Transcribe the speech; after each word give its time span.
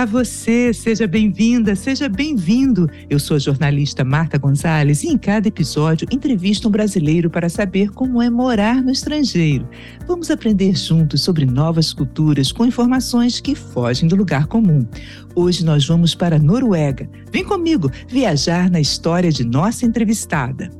Olá, 0.00 0.06
você, 0.06 0.72
seja 0.72 1.06
bem-vinda, 1.06 1.76
seja 1.76 2.08
bem-vindo. 2.08 2.88
Eu 3.10 3.18
sou 3.18 3.36
a 3.36 3.38
jornalista 3.38 4.02
Marta 4.02 4.38
Gonzalez 4.38 5.02
e 5.02 5.08
em 5.08 5.18
cada 5.18 5.46
episódio 5.46 6.08
entrevisto 6.10 6.68
um 6.68 6.70
brasileiro 6.70 7.28
para 7.28 7.50
saber 7.50 7.90
como 7.90 8.22
é 8.22 8.30
morar 8.30 8.82
no 8.82 8.90
estrangeiro. 8.90 9.68
Vamos 10.06 10.30
aprender 10.30 10.74
juntos 10.74 11.20
sobre 11.20 11.44
novas 11.44 11.92
culturas 11.92 12.50
com 12.50 12.64
informações 12.64 13.42
que 13.42 13.54
fogem 13.54 14.08
do 14.08 14.16
lugar 14.16 14.46
comum. 14.46 14.86
Hoje 15.34 15.66
nós 15.66 15.86
vamos 15.86 16.14
para 16.14 16.36
a 16.36 16.38
Noruega. 16.38 17.06
Vem 17.30 17.44
comigo 17.44 17.90
viajar 18.08 18.70
na 18.70 18.80
história 18.80 19.30
de 19.30 19.44
nossa 19.44 19.84
entrevistada. 19.84 20.70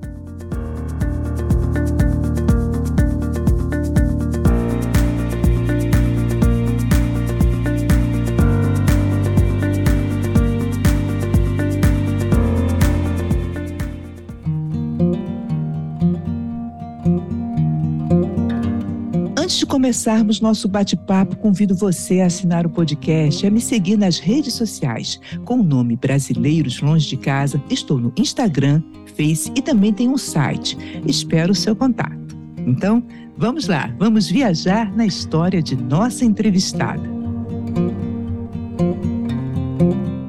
Começarmos 19.66 20.41
nosso 20.41 20.69
bate-papo, 20.69 21.37
convido 21.37 21.74
você 21.74 22.20
a 22.20 22.27
assinar 22.27 22.66
o 22.66 22.70
podcast 22.70 23.45
e 23.45 23.48
a 23.48 23.50
me 23.50 23.60
seguir 23.60 23.96
nas 23.96 24.19
redes 24.19 24.55
sociais. 24.55 25.20
Com 25.45 25.60
o 25.60 25.62
nome 25.62 25.96
Brasileiros 25.96 26.80
Longe 26.80 27.09
de 27.09 27.16
Casa, 27.16 27.62
estou 27.69 27.98
no 27.98 28.12
Instagram, 28.16 28.83
Face 29.16 29.50
e 29.56 29.60
também 29.60 29.92
tem 29.92 30.09
um 30.09 30.16
site. 30.16 30.78
Espero 31.06 31.52
o 31.52 31.55
seu 31.55 31.74
contato. 31.74 32.36
Então, 32.66 33.02
vamos 33.36 33.66
lá, 33.66 33.95
vamos 33.98 34.28
viajar 34.28 34.95
na 34.95 35.05
história 35.05 35.62
de 35.62 35.77
nossa 35.77 36.25
entrevistada. 36.25 37.03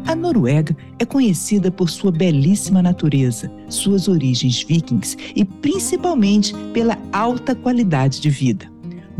A 0.06 0.16
Noruega 0.16 0.76
é 1.00 1.06
conhecida 1.06 1.72
por 1.72 1.90
sua 1.90 2.12
belíssima 2.12 2.82
natureza, 2.82 3.52
suas 3.70 4.08
origens 4.08 4.64
vikings 4.64 5.16
e 5.36 5.46
principalmente 5.46 6.54
pela 6.74 6.98
alta 7.14 7.56
qualidade 7.56 8.20
de 8.20 8.30
vida. 8.30 8.72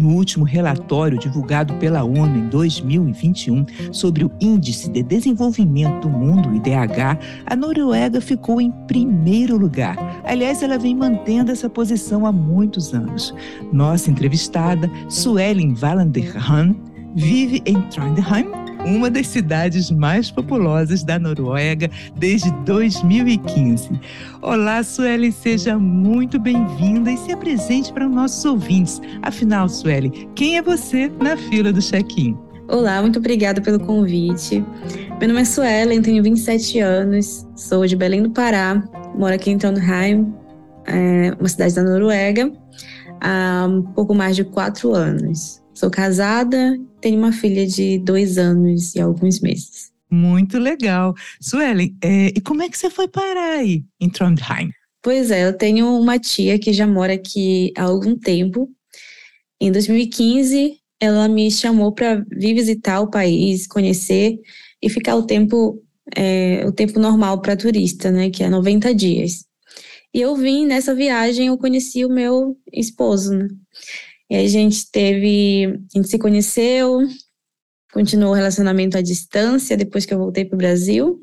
No 0.02 0.16
último 0.16 0.44
relatório 0.44 1.20
divulgado 1.20 1.76
pela 1.76 2.04
ONU 2.04 2.36
em 2.36 2.50
2021 2.50 3.66
sobre 3.92 4.26
o 4.26 4.32
Índice 4.42 4.90
de 4.90 5.04
Desenvolvimento 5.04 6.08
do 6.08 6.10
Mundo, 6.10 6.56
IDH, 6.56 7.20
a 7.46 7.56
Noruega 7.56 8.20
ficou 8.20 8.60
em 8.60 8.72
primeiro 8.88 9.58
lugar. 9.58 9.96
Aliás, 10.26 10.64
ela 10.64 10.80
vem 10.80 10.96
mantendo 10.96 11.52
essa 11.52 11.70
posição 11.70 12.26
há 12.26 12.32
muitos 12.32 12.96
anos. 12.96 13.32
Nossa 13.72 14.10
entrevistada, 14.10 14.90
Suelen 15.08 15.76
Wallenderhan, 15.80 16.76
vive 17.16 17.62
em 17.68 17.80
Trondheim, 17.84 18.48
uma 18.86 19.10
das 19.10 19.28
cidades 19.28 19.92
mais 19.92 20.32
populosas 20.32 21.04
da 21.04 21.20
Noruega 21.20 21.90
desde 22.16 22.52
2015. 22.66 23.90
Olá, 24.42 24.84
Sueli, 24.84 25.32
seja 25.32 25.78
muito 25.78 26.40
bem-vinda 26.40 27.12
e 27.12 27.18
se 27.18 27.32
apresente 27.32 27.94
para 27.94 28.08
os 28.08 28.14
nossos 28.14 28.44
ouvintes. 28.46 29.02
Afinal, 29.22 29.70
Sueli, 29.70 30.28
quem 30.36 30.58
é 30.58 30.62
você 30.62 31.12
na 31.22 31.38
fila 31.38 31.72
do 31.72 31.82
check-in? 31.82 32.38
Olá, 32.68 33.02
muito 33.02 33.20
obrigada 33.20 33.62
pelo 33.62 33.80
convite. 33.80 34.64
Meu 35.20 35.28
nome 35.28 35.42
é 35.42 35.46
Suelen, 35.46 36.02
tenho 36.02 36.24
27 36.24 36.80
anos, 36.80 37.48
sou 37.56 37.86
de 37.86 37.96
Belém 37.96 38.24
do 38.24 38.32
Pará, 38.32 38.84
moro 39.16 39.36
aqui 39.36 39.52
em 39.52 39.58
Trondheim, 39.58 40.34
é 40.88 41.36
uma 41.40 41.50
cidade 41.50 41.76
da 41.76 41.84
Noruega, 41.84 42.52
há 43.20 43.68
um 43.70 43.82
pouco 43.82 44.16
mais 44.16 44.36
de 44.36 44.44
quatro 44.44 44.96
anos. 44.96 45.61
Sou 45.82 45.90
casada, 45.90 46.80
tenho 47.02 47.18
uma 47.18 47.32
filha 47.32 47.66
de 47.66 47.98
dois 47.98 48.38
anos 48.38 48.94
e 48.94 49.02
alguns 49.02 49.40
meses. 49.40 49.92
Muito 50.12 50.60
legal. 50.60 51.16
Suelen, 51.42 51.98
é, 52.04 52.28
e 52.28 52.40
como 52.40 52.62
é 52.62 52.70
que 52.70 52.78
você 52.78 52.88
foi 52.88 53.08
parar 53.08 53.58
aí 53.58 53.84
em 54.00 54.08
Trondheim? 54.08 54.70
Pois 55.02 55.32
é, 55.32 55.48
eu 55.48 55.58
tenho 55.58 55.88
uma 56.00 56.20
tia 56.20 56.60
que 56.60 56.72
já 56.72 56.86
mora 56.86 57.14
aqui 57.14 57.74
há 57.76 57.86
algum 57.86 58.16
tempo. 58.16 58.70
Em 59.60 59.72
2015, 59.72 60.78
ela 61.00 61.28
me 61.28 61.50
chamou 61.50 61.92
para 61.92 62.24
vir 62.32 62.54
visitar 62.54 63.02
o 63.02 63.10
país, 63.10 63.66
conhecer 63.66 64.38
e 64.80 64.88
ficar 64.88 65.16
o 65.16 65.26
tempo 65.26 65.82
é, 66.16 66.64
o 66.64 66.72
tempo 66.72 67.00
normal 67.00 67.42
para 67.42 67.58
turista, 67.58 68.12
né, 68.12 68.30
que 68.30 68.44
é 68.44 68.50
90 68.52 68.94
dias. 68.94 69.46
E 70.14 70.22
eu 70.22 70.36
vim 70.36 70.68
nessa 70.68 70.94
viagem, 70.94 71.48
eu 71.48 71.58
conheci 71.58 72.06
o 72.06 72.10
meu 72.10 72.56
esposo, 72.72 73.34
né? 73.34 73.48
E 74.32 74.36
a 74.38 74.48
gente 74.48 74.90
teve, 74.90 75.66
a 75.66 75.98
gente 75.98 76.08
se 76.08 76.18
conheceu, 76.18 77.02
continuou 77.92 78.32
o 78.32 78.34
relacionamento 78.34 78.98
à 78.98 79.02
distância 79.02 79.76
depois 79.76 80.06
que 80.06 80.14
eu 80.14 80.18
voltei 80.18 80.46
para 80.46 80.56
o 80.56 80.58
Brasil. 80.58 81.20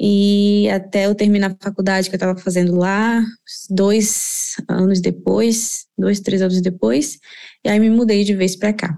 E 0.00 0.70
até 0.70 1.06
eu 1.06 1.14
terminar 1.16 1.50
a 1.50 1.56
faculdade 1.60 2.08
que 2.08 2.14
eu 2.14 2.18
estava 2.18 2.38
fazendo 2.38 2.76
lá, 2.76 3.20
dois 3.68 4.54
anos 4.68 5.00
depois, 5.00 5.86
dois, 5.98 6.20
três 6.20 6.40
anos 6.40 6.60
depois, 6.60 7.18
e 7.64 7.68
aí 7.68 7.80
me 7.80 7.90
mudei 7.90 8.22
de 8.22 8.36
vez 8.36 8.54
para 8.54 8.72
cá. 8.72 8.96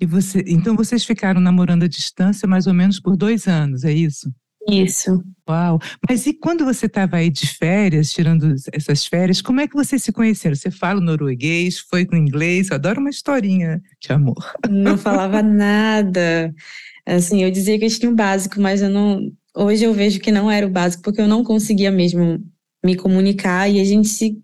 E 0.00 0.06
você, 0.06 0.42
então 0.46 0.74
vocês 0.74 1.04
ficaram 1.04 1.38
namorando 1.38 1.82
à 1.82 1.88
distância 1.88 2.48
mais 2.48 2.66
ou 2.66 2.72
menos 2.72 2.98
por 2.98 3.14
dois 3.14 3.46
anos, 3.46 3.84
é 3.84 3.92
isso? 3.92 4.32
Isso. 4.68 5.22
Uau! 5.48 5.78
Mas 6.08 6.26
e 6.26 6.34
quando 6.34 6.64
você 6.64 6.86
estava 6.86 7.16
aí 7.16 7.30
de 7.30 7.46
férias, 7.46 8.10
tirando 8.10 8.54
essas 8.72 9.06
férias, 9.06 9.40
como 9.40 9.60
é 9.60 9.68
que 9.68 9.74
vocês 9.74 10.02
se 10.02 10.12
conheceram? 10.12 10.56
Você 10.56 10.70
fala 10.70 11.00
norueguês, 11.00 11.78
foi 11.78 12.04
com 12.04 12.16
inglês? 12.16 12.68
Eu 12.68 12.76
adoro 12.76 13.00
uma 13.00 13.10
historinha 13.10 13.80
de 14.00 14.12
amor. 14.12 14.54
Não 14.68 14.98
falava 14.98 15.42
nada. 15.42 16.52
Assim, 17.06 17.44
eu 17.44 17.50
dizia 17.50 17.78
que 17.78 17.84
eu 17.84 17.90
tinha 17.90 18.10
um 18.10 18.14
básico, 18.14 18.60
mas 18.60 18.82
eu 18.82 18.90
não. 18.90 19.30
Hoje 19.54 19.84
eu 19.84 19.94
vejo 19.94 20.18
que 20.18 20.32
não 20.32 20.50
era 20.50 20.66
o 20.66 20.70
básico, 20.70 21.02
porque 21.02 21.20
eu 21.20 21.28
não 21.28 21.44
conseguia 21.44 21.90
mesmo 21.90 22.44
me 22.84 22.96
comunicar 22.96 23.70
e 23.70 23.80
a 23.80 23.84
gente 23.84 24.08
se 24.08 24.36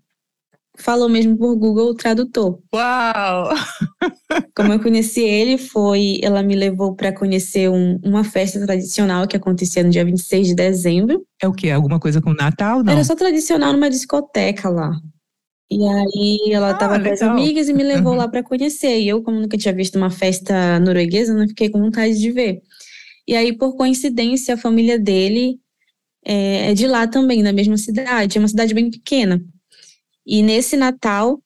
falou 0.77 1.07
mesmo 1.07 1.37
por 1.37 1.55
Google 1.55 1.93
Tradutor. 1.95 2.59
Uau! 2.73 3.49
Como 4.55 4.73
eu 4.73 4.79
conheci 4.79 5.21
ele, 5.21 5.57
foi. 5.57 6.19
Ela 6.21 6.43
me 6.43 6.55
levou 6.55 6.95
para 6.95 7.13
conhecer 7.13 7.69
um, 7.69 7.99
uma 8.03 8.23
festa 8.23 8.59
tradicional 8.65 9.27
que 9.27 9.37
acontecia 9.37 9.83
no 9.83 9.89
dia 9.89 10.05
26 10.05 10.47
de 10.47 10.55
dezembro. 10.55 11.25
É 11.41 11.47
o 11.47 11.53
quê? 11.53 11.69
Alguma 11.69 11.99
coisa 11.99 12.21
com 12.21 12.33
Natal? 12.33 12.83
Não? 12.83 12.91
Era 12.91 13.03
só 13.03 13.15
tradicional 13.15 13.73
numa 13.73 13.89
discoteca 13.89 14.69
lá. 14.69 14.91
E 15.71 15.83
aí 15.87 16.53
ela 16.53 16.71
estava 16.71 16.95
ah, 16.95 16.99
com 16.99 17.09
as 17.09 17.21
amigas 17.21 17.67
e 17.67 17.73
me 17.73 17.83
levou 17.83 18.11
uhum. 18.11 18.17
lá 18.17 18.27
para 18.27 18.43
conhecer. 18.43 18.99
E 18.99 19.07
eu, 19.07 19.23
como 19.23 19.39
nunca 19.39 19.57
tinha 19.57 19.73
visto 19.73 19.95
uma 19.95 20.09
festa 20.09 20.79
norueguesa, 20.79 21.33
não 21.33 21.47
fiquei 21.47 21.69
com 21.69 21.79
vontade 21.79 22.19
de 22.19 22.31
ver. 22.31 22.61
E 23.27 23.35
aí, 23.35 23.57
por 23.57 23.75
coincidência, 23.75 24.53
a 24.53 24.57
família 24.57 24.99
dele 24.99 25.59
é, 26.25 26.71
é 26.71 26.73
de 26.73 26.85
lá 26.85 27.07
também, 27.07 27.41
na 27.41 27.53
mesma 27.53 27.77
cidade. 27.77 28.37
É 28.37 28.41
uma 28.41 28.47
cidade 28.47 28.73
bem 28.73 28.91
pequena. 28.91 29.41
E 30.25 30.41
nesse 30.41 30.77
Natal, 30.77 31.41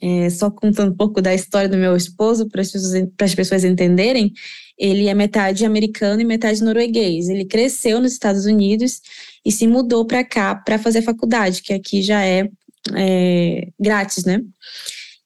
é, 0.00 0.28
só 0.30 0.50
contando 0.50 0.92
um 0.92 0.96
pouco 0.96 1.22
da 1.22 1.34
história 1.34 1.68
do 1.68 1.76
meu 1.76 1.96
esposo, 1.96 2.48
para 2.48 2.60
as 2.60 2.70
pessoas, 2.70 3.08
as 3.20 3.34
pessoas 3.34 3.64
entenderem, 3.64 4.32
ele 4.78 5.06
é 5.08 5.14
metade 5.14 5.64
americano 5.64 6.20
e 6.20 6.24
metade 6.24 6.62
norueguês. 6.62 7.28
Ele 7.28 7.44
cresceu 7.44 8.00
nos 8.00 8.12
Estados 8.12 8.44
Unidos 8.44 9.00
e 9.44 9.52
se 9.52 9.66
mudou 9.66 10.04
para 10.06 10.24
cá 10.24 10.54
para 10.54 10.78
fazer 10.78 11.02
faculdade, 11.02 11.62
que 11.62 11.72
aqui 11.72 12.02
já 12.02 12.24
é, 12.24 12.48
é 12.94 13.68
grátis, 13.80 14.24
né? 14.24 14.40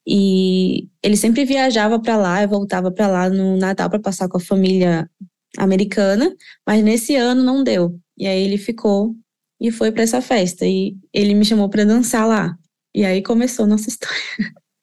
E 0.06 0.88
ele 1.02 1.16
sempre 1.16 1.44
viajava 1.44 2.00
para 2.00 2.16
lá 2.16 2.42
e 2.42 2.46
voltava 2.46 2.90
para 2.90 3.08
lá 3.08 3.28
no 3.28 3.56
Natal 3.58 3.90
para 3.90 4.00
passar 4.00 4.28
com 4.28 4.38
a 4.38 4.40
família 4.40 5.10
americana, 5.58 6.34
mas 6.66 6.82
nesse 6.82 7.14
ano 7.16 7.42
não 7.42 7.62
deu. 7.62 7.98
E 8.16 8.26
aí 8.26 8.42
ele 8.42 8.58
ficou 8.58 9.14
e 9.60 9.70
foi 9.70 9.92
para 9.92 10.02
essa 10.02 10.20
festa 10.22 10.66
e 10.66 10.96
ele 11.12 11.34
me 11.34 11.44
chamou 11.44 11.68
para 11.68 11.84
dançar 11.84 12.26
lá. 12.26 12.56
E 12.98 13.04
aí 13.04 13.22
começou 13.22 13.64
nossa 13.64 13.88
história. 13.88 14.16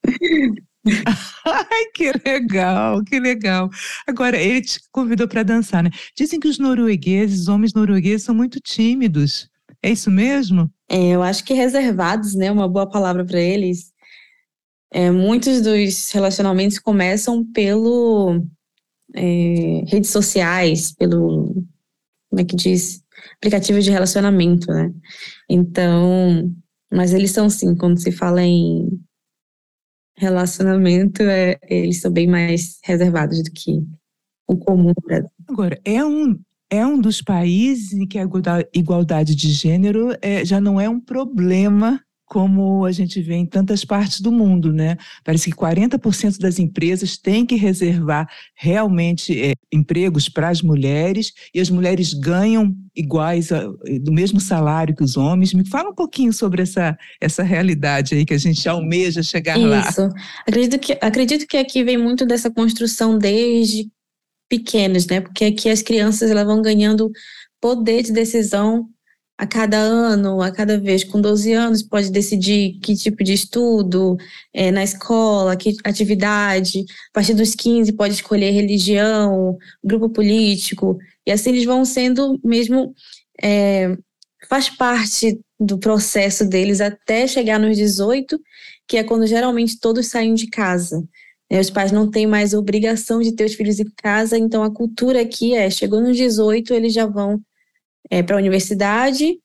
Ai, 1.44 1.84
que 1.92 2.10
legal, 2.24 3.04
que 3.04 3.20
legal. 3.20 3.68
Agora, 4.06 4.40
ele 4.40 4.62
te 4.62 4.80
convidou 4.90 5.28
para 5.28 5.42
dançar, 5.42 5.82
né? 5.82 5.90
Dizem 6.16 6.40
que 6.40 6.48
os 6.48 6.58
noruegueses, 6.58 7.42
os 7.42 7.48
homens 7.48 7.74
noruegueses, 7.74 8.24
são 8.24 8.34
muito 8.34 8.58
tímidos. 8.58 9.50
É 9.82 9.90
isso 9.90 10.10
mesmo? 10.10 10.72
É, 10.88 11.08
eu 11.08 11.22
acho 11.22 11.44
que 11.44 11.52
reservados, 11.52 12.34
né? 12.34 12.50
Uma 12.50 12.66
boa 12.66 12.88
palavra 12.88 13.22
para 13.22 13.38
eles. 13.38 13.92
É, 14.90 15.10
muitos 15.10 15.60
dos 15.60 16.10
relacionamentos 16.10 16.78
começam 16.78 17.44
pelo 17.44 18.42
é, 19.14 19.84
redes 19.88 20.08
sociais, 20.08 20.90
pelo 20.90 21.52
como 22.30 22.40
é 22.40 22.44
que 22.46 22.56
diz, 22.56 23.02
aplicativo 23.36 23.78
de 23.78 23.90
relacionamento, 23.90 24.72
né? 24.72 24.90
Então, 25.50 26.50
mas 26.96 27.12
eles 27.12 27.30
são 27.30 27.50
sim, 27.50 27.76
quando 27.76 28.00
se 28.00 28.10
fala 28.10 28.42
em 28.42 28.88
relacionamento, 30.16 31.22
é, 31.22 31.58
eles 31.68 32.00
são 32.00 32.10
bem 32.10 32.26
mais 32.26 32.78
reservados 32.82 33.42
do 33.42 33.50
que 33.50 33.84
o 34.48 34.56
comum 34.56 34.94
Brasil. 35.04 35.28
Agora, 35.46 35.78
é 35.84 36.02
um, 36.02 36.40
é 36.70 36.86
um 36.86 36.98
dos 36.98 37.20
países 37.20 37.92
em 37.92 38.06
que 38.06 38.18
a 38.18 38.26
igualdade 38.72 39.34
de 39.34 39.50
gênero 39.50 40.16
é, 40.22 40.42
já 40.42 40.58
não 40.58 40.80
é 40.80 40.88
um 40.88 40.98
problema 40.98 42.02
como 42.26 42.84
a 42.84 42.90
gente 42.90 43.22
vê 43.22 43.34
em 43.34 43.46
tantas 43.46 43.84
partes 43.84 44.20
do 44.20 44.32
mundo, 44.32 44.72
né? 44.72 44.96
Parece 45.24 45.50
que 45.50 45.56
40% 45.56 46.38
das 46.38 46.58
empresas 46.58 47.16
têm 47.16 47.46
que 47.46 47.54
reservar 47.54 48.28
realmente 48.54 49.40
é, 49.40 49.52
empregos 49.72 50.28
para 50.28 50.48
as 50.48 50.60
mulheres 50.60 51.32
e 51.54 51.60
as 51.60 51.70
mulheres 51.70 52.12
ganham 52.12 52.74
iguais 52.94 53.52
a, 53.52 53.68
do 54.00 54.12
mesmo 54.12 54.40
salário 54.40 54.94
que 54.94 55.04
os 55.04 55.16
homens. 55.16 55.54
Me 55.54 55.66
fala 55.68 55.90
um 55.90 55.94
pouquinho 55.94 56.32
sobre 56.32 56.62
essa, 56.62 56.98
essa 57.20 57.44
realidade 57.44 58.16
aí 58.16 58.26
que 58.26 58.34
a 58.34 58.38
gente 58.38 58.68
almeja 58.68 59.22
chegar 59.22 59.56
Isso. 59.56 59.68
lá. 59.68 59.88
Isso. 59.88 60.08
Acredito 60.46 60.78
que, 60.80 60.98
acredito 61.00 61.46
que 61.46 61.56
aqui 61.56 61.84
vem 61.84 61.96
muito 61.96 62.26
dessa 62.26 62.50
construção 62.50 63.16
desde 63.16 63.88
pequenos, 64.48 65.06
né? 65.06 65.20
Porque 65.20 65.44
aqui 65.44 65.68
as 65.68 65.80
crianças 65.80 66.30
elas 66.30 66.44
vão 66.44 66.60
ganhando 66.60 67.10
poder 67.60 68.02
de 68.02 68.12
decisão 68.12 68.88
a 69.38 69.46
cada 69.46 69.76
ano, 69.76 70.40
a 70.40 70.50
cada 70.50 70.78
vez. 70.78 71.04
Com 71.04 71.20
12 71.20 71.52
anos, 71.52 71.82
pode 71.82 72.10
decidir 72.10 72.78
que 72.80 72.94
tipo 72.96 73.22
de 73.22 73.32
estudo 73.34 74.16
é, 74.52 74.70
na 74.70 74.82
escola, 74.82 75.56
que 75.56 75.76
atividade. 75.84 76.80
A 77.10 77.12
partir 77.12 77.34
dos 77.34 77.54
15, 77.54 77.92
pode 77.92 78.14
escolher 78.14 78.50
religião, 78.50 79.58
grupo 79.84 80.08
político. 80.08 80.98
E 81.26 81.32
assim 81.32 81.50
eles 81.50 81.64
vão 81.64 81.84
sendo 81.84 82.38
mesmo. 82.42 82.94
É, 83.42 83.96
faz 84.48 84.68
parte 84.70 85.38
do 85.58 85.78
processo 85.78 86.44
deles 86.46 86.80
até 86.80 87.26
chegar 87.26 87.58
nos 87.58 87.76
18, 87.76 88.38
que 88.86 88.96
é 88.96 89.04
quando 89.04 89.26
geralmente 89.26 89.78
todos 89.80 90.06
saem 90.06 90.34
de 90.34 90.48
casa. 90.48 91.02
Né? 91.50 91.60
Os 91.60 91.70
pais 91.70 91.92
não 91.92 92.10
têm 92.10 92.26
mais 92.26 92.54
obrigação 92.54 93.20
de 93.20 93.32
ter 93.32 93.44
os 93.44 93.54
filhos 93.54 93.78
em 93.80 93.90
casa, 93.96 94.38
então 94.38 94.62
a 94.62 94.72
cultura 94.72 95.20
aqui 95.22 95.54
é: 95.54 95.68
chegou 95.70 96.00
nos 96.00 96.16
18, 96.16 96.72
eles 96.74 96.92
já 96.94 97.06
vão 97.06 97.40
é, 98.10 98.22
para 98.22 98.36
a 98.36 98.38
universidade 98.38 99.38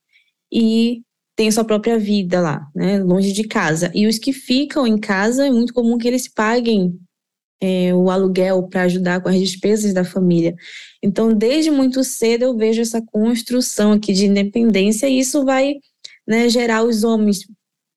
e 0.52 1.02
tem 1.36 1.50
sua 1.50 1.64
própria 1.64 1.98
vida 1.98 2.40
lá, 2.40 2.68
né, 2.76 3.00
longe 3.00 3.32
de 3.32 3.46
casa. 3.46 3.92
E 3.96 4.06
os 4.08 4.20
que 4.20 4.34
ficam 4.34 4.86
em 4.86 4.98
casa, 4.98 5.48
é 5.48 5.52
muito 5.52 5.74
comum 5.74 5.98
que 5.98 6.08
eles 6.08 6.28
paguem 6.28 7.00
é, 7.62 7.94
o 7.94 8.10
aluguel 8.10 8.68
para 8.68 8.84
ajudar 8.84 9.22
com 9.22 9.30
as 9.30 9.40
despesas 9.40 9.94
da 9.94 10.04
família. 10.04 10.56
Então, 11.02 11.34
desde 11.34 11.70
muito 11.70 12.04
cedo, 12.04 12.44
eu 12.44 12.58
vejo 12.58 12.82
essa 12.82 13.02
construção 13.02 13.94
aqui 13.94 14.14
de 14.14 14.26
independência 14.26 15.08
e 15.08 15.20
isso 15.20 15.46
vai 15.46 15.76
né, 16.28 16.50
gerar 16.50 16.84
os 16.84 17.04
homens. 17.04 17.46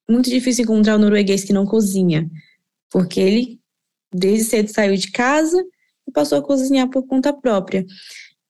Muito 0.09 0.29
difícil 0.29 0.63
encontrar 0.63 0.95
o 0.95 0.99
norueguês 0.99 1.43
que 1.43 1.53
não 1.53 1.65
cozinha, 1.65 2.29
porque 2.91 3.19
ele, 3.19 3.59
desde 4.13 4.45
cedo, 4.45 4.69
saiu 4.69 4.95
de 4.95 5.11
casa 5.11 5.63
e 6.07 6.11
passou 6.11 6.37
a 6.37 6.43
cozinhar 6.43 6.87
por 6.89 7.07
conta 7.07 7.33
própria. 7.33 7.83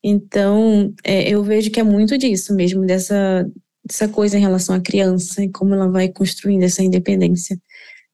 Então, 0.08 0.94
é, 1.04 1.28
eu 1.28 1.44
vejo 1.44 1.72
que 1.72 1.80
é 1.80 1.84
muito 1.84 2.16
disso 2.16 2.54
mesmo, 2.54 2.86
dessa, 2.86 3.44
dessa 3.84 4.08
coisa 4.08 4.38
em 4.38 4.42
relação 4.42 4.76
à 4.76 4.80
criança 4.80 5.44
e 5.44 5.50
como 5.50 5.74
ela 5.74 5.90
vai 5.90 6.10
construindo 6.10 6.62
essa 6.62 6.84
independência 6.84 7.60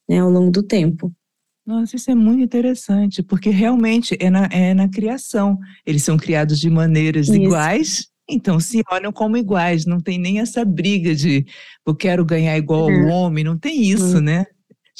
né, 0.08 0.20
ao 0.20 0.30
longo 0.30 0.50
do 0.50 0.64
tempo. 0.64 1.12
Nossa, 1.68 1.98
isso 1.98 2.10
é 2.10 2.16
muito 2.16 2.42
interessante, 2.42 3.22
porque 3.22 3.50
realmente 3.50 4.16
é 4.22 4.30
na, 4.30 4.46
é 4.46 4.74
na 4.74 4.88
criação. 4.88 5.60
Eles 5.86 6.02
são 6.02 6.16
criados 6.16 6.62
de 6.62 6.70
maneiras 6.70 7.28
isso. 7.28 7.36
iguais, 7.36 8.08
então 8.30 8.58
se 8.58 8.82
olham 8.90 9.12
como 9.12 9.36
iguais, 9.36 9.86
não 9.86 10.00
tem 10.00 10.18
nem 10.18 10.40
essa 10.40 10.64
briga 10.64 11.14
de 11.14 11.46
eu 11.86 11.94
quero 11.94 12.24
ganhar 12.24 12.58
igual 12.58 12.90
ao 12.90 13.08
homem, 13.08 13.44
não 13.44 13.58
tem 13.58 13.84
isso, 13.84 14.16
uhum. 14.16 14.22
né? 14.22 14.46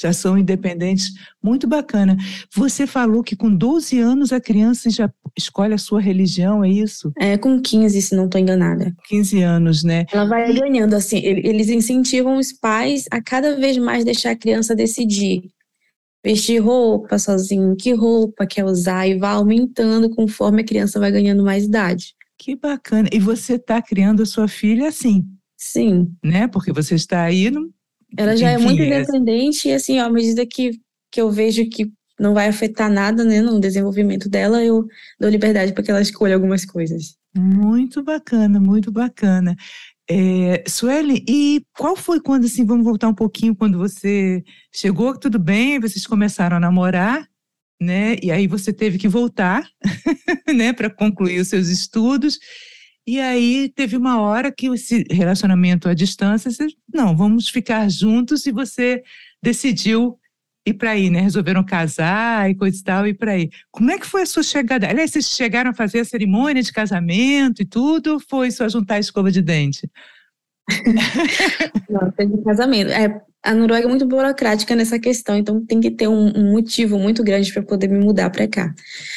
Já 0.02 0.12
são 0.12 0.36
independentes. 0.36 1.12
Muito 1.42 1.66
bacana. 1.66 2.16
Você 2.54 2.86
falou 2.86 3.22
que 3.22 3.36
com 3.36 3.54
12 3.54 3.98
anos 4.00 4.32
a 4.32 4.40
criança 4.40 4.90
já 4.90 5.10
escolhe 5.36 5.72
a 5.72 5.78
sua 5.78 6.00
religião, 6.00 6.64
é 6.64 6.68
isso? 6.68 7.12
É, 7.18 7.38
com 7.38 7.60
15, 7.60 8.02
se 8.02 8.14
não 8.16 8.24
estou 8.24 8.40
enganada. 8.40 8.94
15 9.04 9.42
anos, 9.42 9.84
né? 9.84 10.04
Ela 10.12 10.24
vai 10.24 10.52
ganhando, 10.52 10.94
assim, 10.94 11.18
eles 11.18 11.68
incentivam 11.68 12.36
os 12.36 12.52
pais 12.52 13.04
a 13.10 13.22
cada 13.22 13.56
vez 13.56 13.78
mais 13.78 14.04
deixar 14.04 14.32
a 14.32 14.36
criança 14.36 14.74
decidir. 14.74 15.44
Vestir 16.24 16.60
roupa 16.60 17.18
sozinho, 17.18 17.76
que 17.76 17.92
roupa 17.92 18.46
quer 18.46 18.64
usar, 18.64 19.08
e 19.08 19.18
vai 19.18 19.32
aumentando 19.32 20.10
conforme 20.10 20.62
a 20.62 20.64
criança 20.64 21.00
vai 21.00 21.10
ganhando 21.10 21.42
mais 21.42 21.64
idade. 21.64 22.14
Que 22.38 22.56
bacana. 22.56 23.08
E 23.12 23.18
você 23.18 23.54
está 23.54 23.80
criando 23.80 24.22
a 24.22 24.26
sua 24.26 24.48
filha 24.48 24.88
assim? 24.88 25.24
Sim. 25.56 26.12
Né? 26.24 26.48
Porque 26.48 26.72
você 26.72 26.96
está 26.96 27.22
aí 27.22 27.50
no, 27.50 27.72
ela 28.16 28.36
já 28.36 28.50
é 28.50 28.54
Enfim, 28.54 28.62
é 28.62 28.66
muito 28.66 28.82
independente 28.82 29.68
e 29.68 29.72
assim, 29.72 30.00
ó, 30.00 30.06
à 30.06 30.10
medida 30.10 30.44
que, 30.46 30.72
que 31.10 31.20
eu 31.20 31.30
vejo 31.30 31.68
que 31.68 31.90
não 32.18 32.34
vai 32.34 32.48
afetar 32.48 32.90
nada, 32.90 33.24
né, 33.24 33.40
no 33.40 33.58
desenvolvimento 33.58 34.28
dela, 34.28 34.62
eu 34.62 34.86
dou 35.18 35.30
liberdade 35.30 35.72
para 35.72 35.82
que 35.82 35.90
ela 35.90 36.00
escolha 36.00 36.34
algumas 36.34 36.64
coisas. 36.64 37.16
Muito 37.36 38.02
bacana, 38.02 38.60
muito 38.60 38.92
bacana. 38.92 39.56
É, 40.08 40.62
Sueli, 40.68 41.24
e 41.28 41.64
qual 41.76 41.96
foi 41.96 42.20
quando, 42.20 42.44
assim, 42.44 42.64
vamos 42.64 42.84
voltar 42.84 43.08
um 43.08 43.14
pouquinho, 43.14 43.56
quando 43.56 43.78
você 43.78 44.42
chegou, 44.72 45.18
tudo 45.18 45.38
bem, 45.38 45.80
vocês 45.80 46.06
começaram 46.06 46.56
a 46.56 46.60
namorar, 46.60 47.26
né, 47.80 48.16
e 48.22 48.30
aí 48.30 48.46
você 48.46 48.72
teve 48.72 48.98
que 48.98 49.08
voltar, 49.08 49.66
né, 50.54 50.72
para 50.72 50.90
concluir 50.90 51.40
os 51.40 51.48
seus 51.48 51.68
estudos, 51.68 52.38
e 53.06 53.20
aí 53.20 53.68
teve 53.68 53.96
uma 53.96 54.20
hora 54.20 54.52
que 54.52 54.68
esse 54.68 55.04
relacionamento 55.10 55.88
à 55.88 55.94
distância, 55.94 56.50
você, 56.50 56.68
não, 56.92 57.16
vamos 57.16 57.48
ficar 57.48 57.88
juntos 57.90 58.46
e 58.46 58.52
você 58.52 59.02
decidiu 59.42 60.18
ir 60.64 60.74
para 60.74 60.90
aí, 60.90 61.10
né? 61.10 61.20
Resolveram 61.20 61.64
casar 61.64 62.48
e 62.48 62.54
coisa 62.54 62.78
e 62.78 62.82
tal, 62.82 63.06
e 63.06 63.14
para 63.14 63.32
aí. 63.32 63.50
Como 63.70 63.90
é 63.90 63.98
que 63.98 64.06
foi 64.06 64.22
a 64.22 64.26
sua 64.26 64.42
chegada? 64.42 64.88
Aliás, 64.88 65.10
vocês 65.10 65.28
chegaram 65.30 65.70
a 65.70 65.74
fazer 65.74 66.00
a 66.00 66.04
cerimônia 66.04 66.62
de 66.62 66.72
casamento 66.72 67.62
e 67.62 67.64
tudo, 67.64 68.14
ou 68.14 68.20
foi 68.20 68.50
só 68.50 68.68
juntar 68.68 68.94
a 68.96 69.00
escova 69.00 69.30
de 69.30 69.42
dente? 69.42 69.90
Não, 71.90 72.10
teve 72.12 72.40
casamento. 72.44 72.92
É, 72.92 73.20
a 73.42 73.54
Noruega 73.54 73.86
é 73.86 73.90
muito 73.90 74.06
burocrática 74.06 74.76
nessa 74.76 74.98
questão, 74.98 75.36
então 75.36 75.64
tem 75.66 75.80
que 75.80 75.90
ter 75.90 76.06
um, 76.06 76.28
um 76.36 76.52
motivo 76.52 76.98
muito 76.98 77.24
grande 77.24 77.52
para 77.52 77.62
poder 77.62 77.88
me 77.88 77.98
mudar 77.98 78.30
para 78.30 78.46
cá. 78.46 78.72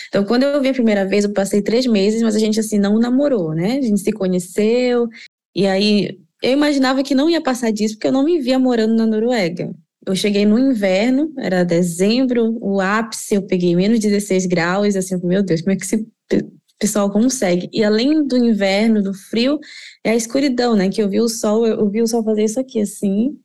Então, 0.07 0.25
quando 0.25 0.43
eu 0.43 0.61
vim 0.61 0.69
a 0.69 0.73
primeira 0.73 1.05
vez, 1.05 1.25
eu 1.25 1.33
passei 1.33 1.61
três 1.61 1.85
meses, 1.85 2.21
mas 2.23 2.35
a 2.35 2.39
gente 2.39 2.59
assim 2.59 2.79
não 2.79 2.97
namorou, 2.97 3.53
né? 3.53 3.77
A 3.77 3.81
gente 3.81 4.01
se 4.01 4.11
conheceu 4.11 5.07
e 5.55 5.67
aí 5.67 6.17
eu 6.41 6.51
imaginava 6.51 7.03
que 7.03 7.13
não 7.13 7.29
ia 7.29 7.41
passar 7.41 7.71
disso 7.71 7.95
porque 7.95 8.07
eu 8.07 8.11
não 8.11 8.23
me 8.23 8.39
via 8.39 8.57
morando 8.57 8.95
na 8.95 9.05
Noruega. 9.05 9.71
Eu 10.05 10.15
cheguei 10.15 10.45
no 10.45 10.59
inverno, 10.59 11.31
era 11.37 11.63
dezembro, 11.63 12.57
o 12.61 12.79
ápice, 12.79 13.35
eu 13.35 13.41
peguei 13.43 13.75
menos 13.75 13.99
16 13.99 14.45
graus, 14.45 14.95
assim, 14.95 15.19
meu 15.23 15.43
Deus, 15.43 15.61
como 15.61 15.73
é 15.73 15.75
que 15.75 15.85
esse 15.85 16.07
pessoal 16.79 17.09
consegue? 17.11 17.69
E 17.73 17.83
além 17.83 18.25
do 18.25 18.37
inverno, 18.37 19.01
do 19.01 19.13
frio, 19.13 19.59
é 20.03 20.11
a 20.11 20.15
escuridão, 20.15 20.75
né? 20.75 20.89
Que 20.89 21.01
eu 21.01 21.09
vi 21.09 21.19
o 21.19 21.29
sol, 21.29 21.65
eu 21.65 21.89
vi 21.89 22.01
o 22.01 22.07
sol 22.07 22.23
fazer 22.23 22.43
isso 22.43 22.59
aqui, 22.59 22.81
assim, 22.81 23.35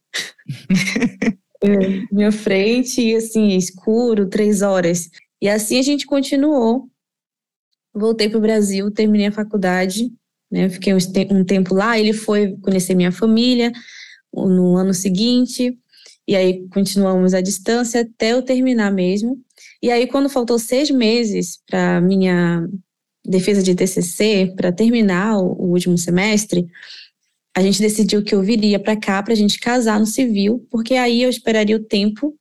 minha 2.13 2.33
frente, 2.33 3.01
e 3.01 3.17
assim, 3.17 3.57
escuro, 3.57 4.29
três 4.29 4.63
horas. 4.63 5.09
E 5.41 5.49
assim 5.49 5.79
a 5.79 5.83
gente 5.83 6.07
continuou. 6.07 6.89
Voltei 7.95 8.29
para 8.29 8.39
o 8.39 8.43
Brasil, 8.43 8.91
terminei 8.91 9.27
a 9.27 9.33
faculdade, 9.33 10.11
né? 10.51 10.69
Fiquei 10.69 10.93
um 10.95 11.45
tempo 11.45 11.75
lá. 11.75 11.99
Ele 11.99 12.13
foi 12.13 12.57
conhecer 12.59 12.95
minha 12.95 13.13
família 13.13 13.73
no 14.33 14.77
ano 14.77 14.95
seguinte, 14.95 15.77
e 16.27 16.37
aí 16.37 16.69
continuamos 16.69 17.35
à 17.35 17.41
distância 17.41 18.03
até 18.03 18.33
eu 18.33 18.43
terminar 18.43 18.93
mesmo. 18.93 19.39
E 19.83 19.91
aí, 19.91 20.07
quando 20.07 20.29
faltou 20.29 20.59
seis 20.59 20.91
meses 20.91 21.59
para 21.67 22.01
minha 22.01 22.69
defesa 23.25 23.63
de 23.63 23.75
TCC, 23.75 24.55
para 24.57 24.71
terminar 24.71 25.39
o, 25.39 25.53
o 25.53 25.71
último 25.73 25.99
semestre, 25.99 26.67
a 27.57 27.63
gente 27.63 27.81
decidiu 27.81 28.23
que 28.23 28.35
eu 28.35 28.43
viria 28.43 28.79
para 28.79 28.97
cá 28.97 29.23
para 29.23 29.33
a 29.33 29.37
gente 29.37 29.59
casar 29.59 29.99
no 29.99 30.07
civil, 30.07 30.67
porque 30.71 30.95
aí 30.95 31.23
eu 31.23 31.31
esperaria 31.31 31.77
o 31.77 31.85
tempo 31.85 32.35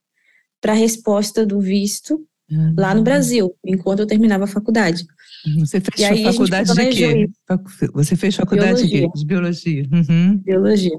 para 0.62 0.74
a 0.74 0.76
resposta 0.76 1.46
do 1.46 1.60
visto 1.60 2.26
uhum. 2.52 2.76
lá 2.78 2.94
no 2.94 3.04
Brasil, 3.04 3.56
enquanto 3.66 4.02
eu 4.02 4.08
terminava 4.08 4.44
a 4.44 4.48
faculdade. 4.48 5.06
Uhum. 5.46 5.66
Você 5.66 5.80
fez 5.80 6.28
a 6.28 6.32
faculdade 6.32 6.74
de 6.74 6.90
quê? 6.90 7.26
Isso. 7.26 7.92
Você 7.94 8.16
fez 8.16 8.36
faculdade 8.36 8.84
biologia. 8.84 9.02
de 9.02 9.08
quê? 9.08 9.20
De 9.20 9.26
biologia. 9.26 9.90
Uhum. 9.92 10.38
Biologia. 10.38 10.98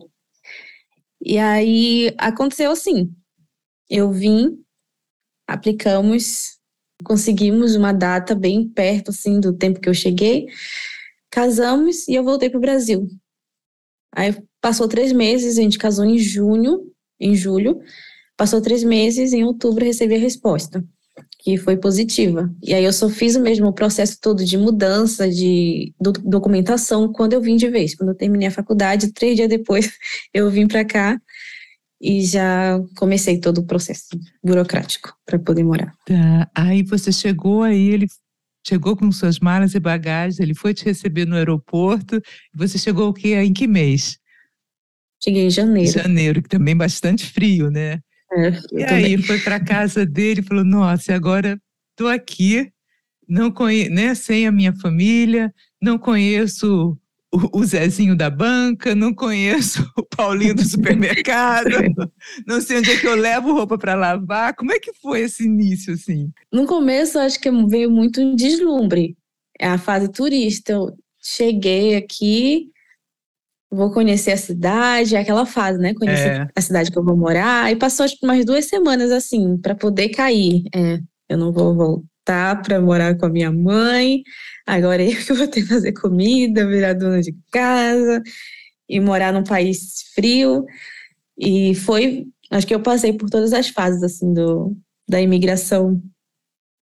E 1.23 1.39
aí 1.39 2.15
aconteceu 2.19 2.71
assim. 2.71 3.13
Eu 3.89 4.11
vim, 4.11 4.59
aplicamos, 5.47 6.59
conseguimos 7.05 7.77
uma 7.77 7.93
data 7.93 8.35
bem 8.35 8.69
perto 8.69 9.11
assim 9.11 9.39
do 9.39 9.53
tempo 9.53 9.81
que 9.81 9.89
eu 9.89 9.95
cheguei, 9.95 10.47
casamos 11.31 12.09
e 12.09 12.15
eu 12.15 12.25
voltei 12.25 12.49
para 12.49 12.59
o 12.59 12.63
Brasil. 12.63 13.09
Aí 14.15 14.37
passou 14.61 14.89
três 14.89 15.13
meses, 15.13 15.59
a 15.59 15.63
gente 15.63 15.79
casou 15.79 16.05
em 16.05 16.19
junho, 16.19 16.81
em 17.19 17.35
julho. 17.35 17.81
Passou 18.37 18.61
três 18.61 18.83
meses, 18.83 19.33
em 19.33 19.45
outubro 19.45 19.85
recebi 19.85 20.15
a 20.15 20.19
resposta, 20.19 20.83
que 21.41 21.59
foi 21.59 21.77
positiva. 21.77 22.51
E 22.63 22.73
aí 22.73 22.85
eu 22.85 22.93
só 22.93 23.09
fiz 23.09 23.37
o 23.37 23.41
mesmo 23.41 23.73
processo 23.73 24.19
todo 24.21 24.45
de 24.45 24.57
mudança, 24.57 25.29
de 25.29 25.95
do, 26.01 26.13
documentação, 26.13 27.13
quando 27.13 27.35
eu 27.35 27.41
vim 27.41 27.57
de 27.57 27.69
vez. 27.69 27.95
Quando 27.95 28.11
eu 28.11 28.17
terminei 28.17 28.49
a 28.49 28.53
faculdade, 28.53 29.13
três 29.13 29.37
dias 29.37 29.49
depois 29.49 29.91
eu 30.33 30.51
vim 30.51 30.67
para 30.67 30.85
cá 30.85 31.21
e 32.01 32.25
já 32.25 32.81
comecei 32.97 33.39
todo 33.39 33.59
o 33.59 33.67
processo 33.67 34.07
burocrático 34.43 35.15
para 35.27 35.39
poder 35.39 35.63
morar. 35.63 35.93
Tá. 36.07 36.51
Aí 36.55 36.83
você 36.83 37.13
chegou 37.13 37.63
aí, 37.63 37.89
ele 37.91 38.07
chegou 38.67 38.97
com 38.97 39.11
suas 39.11 39.39
malas 39.39 39.75
e 39.75 39.81
bagagens, 39.81 40.41
ele 40.41 40.55
foi 40.55 40.75
te 40.75 40.85
receber 40.85 41.27
no 41.27 41.37
aeroporto. 41.37 42.21
Você 42.55 42.79
chegou 42.79 43.09
o 43.09 43.15
quê? 43.15 43.35
Em 43.35 43.53
que 43.53 43.67
mês? 43.67 44.19
Cheguei 45.23 45.47
em 45.47 45.51
janeiro. 45.51 45.91
Janeiro, 45.93 46.43
que 46.43 46.49
também 46.49 46.77
bastante 46.77 47.27
frio, 47.27 47.71
né? 47.71 48.01
É, 48.33 48.53
e 48.73 48.85
aí 48.85 49.23
foi 49.23 49.41
para 49.41 49.59
casa 49.59 50.07
dele 50.07 50.41
e 50.41 50.45
falou: 50.45 50.65
Nossa, 50.65 51.15
agora 51.15 51.61
tô 51.97 52.07
aqui, 52.07 52.73
não 53.29 53.51
conhe 53.51 53.89
né, 53.89 54.15
sem 54.15 54.47
a 54.47 54.53
minha 54.53 54.73
família, 54.73 55.53
não 55.83 55.99
conheço 55.99 56.97
o, 57.33 57.65
Zezinho 57.65 58.17
da 58.17 58.29
banca, 58.29 58.95
não 58.95 59.15
conheço 59.15 59.89
o 59.97 60.03
Paulinho 60.03 60.55
do 60.55 60.65
supermercado, 60.65 61.71
não 62.47 62.61
sei 62.61 62.79
onde 62.79 62.91
é 62.91 62.97
que 62.97 63.07
eu 63.07 63.15
levo 63.15 63.53
roupa 63.53 63.79
para 63.79 63.95
lavar. 63.95 64.55
Como 64.55 64.73
é 64.73 64.81
que 64.81 64.93
foi 64.95 65.21
esse 65.21 65.45
início 65.45 65.95
assim? 65.95 66.31
No 66.53 66.67
começo, 66.67 67.19
acho 67.19 67.39
que 67.41 67.51
veio 67.67 67.91
muito 67.91 68.21
um 68.21 68.35
deslumbre. 68.35 69.17
É 69.59 69.69
a 69.69 69.79
fase 69.79 70.11
turista. 70.11 70.73
Eu 70.73 70.97
cheguei 71.23 71.95
aqui, 71.95 72.71
vou 73.71 73.93
conhecer 73.93 74.33
a 74.33 74.37
cidade, 74.37 75.15
é 75.15 75.21
aquela 75.21 75.47
fase, 75.47 75.79
né? 75.79 75.95
Conhecer 75.95 76.43
é. 76.43 76.49
a 76.55 76.61
cidade 76.61 76.91
que 76.91 76.99
eu 76.99 77.05
vou 77.05 77.17
morar. 77.17 77.71
E 77.71 77.77
passou 77.77 78.05
acho, 78.05 78.17
umas 78.23 78.45
duas 78.45 78.65
semanas 78.65 79.13
assim, 79.13 79.57
para 79.57 79.75
poder 79.75 80.09
cair. 80.09 80.65
É, 80.75 80.99
eu 81.29 81.39
não 81.39 81.53
vou 81.53 82.05
voltar 82.31 82.63
para 82.63 82.81
morar 82.81 83.17
com 83.17 83.27
a 83.27 83.29
minha 83.31 83.51
mãe. 83.51 84.23
Agora 84.67 85.03
eu 85.03 85.17
que 85.17 85.33
vou 85.33 85.49
ter 85.49 85.63
que 85.63 85.69
fazer 85.69 85.93
comida, 85.93 86.67
virar 86.67 86.95
dona 86.95 87.21
de 87.21 87.35
casa 87.51 88.23
e 88.89 89.01
morar 89.01 89.33
num 89.33 89.45
país 89.45 90.05
frio. 90.15 90.65
E 91.37 91.75
foi, 91.75 92.27
acho 92.51 92.67
que 92.67 92.75
eu 92.75 92.81
passei 92.81 93.13
por 93.13 93.29
todas 93.29 93.53
as 93.53 93.69
fases 93.69 94.03
assim 94.03 94.33
do 94.33 94.77
da 95.09 95.21
imigração 95.21 96.01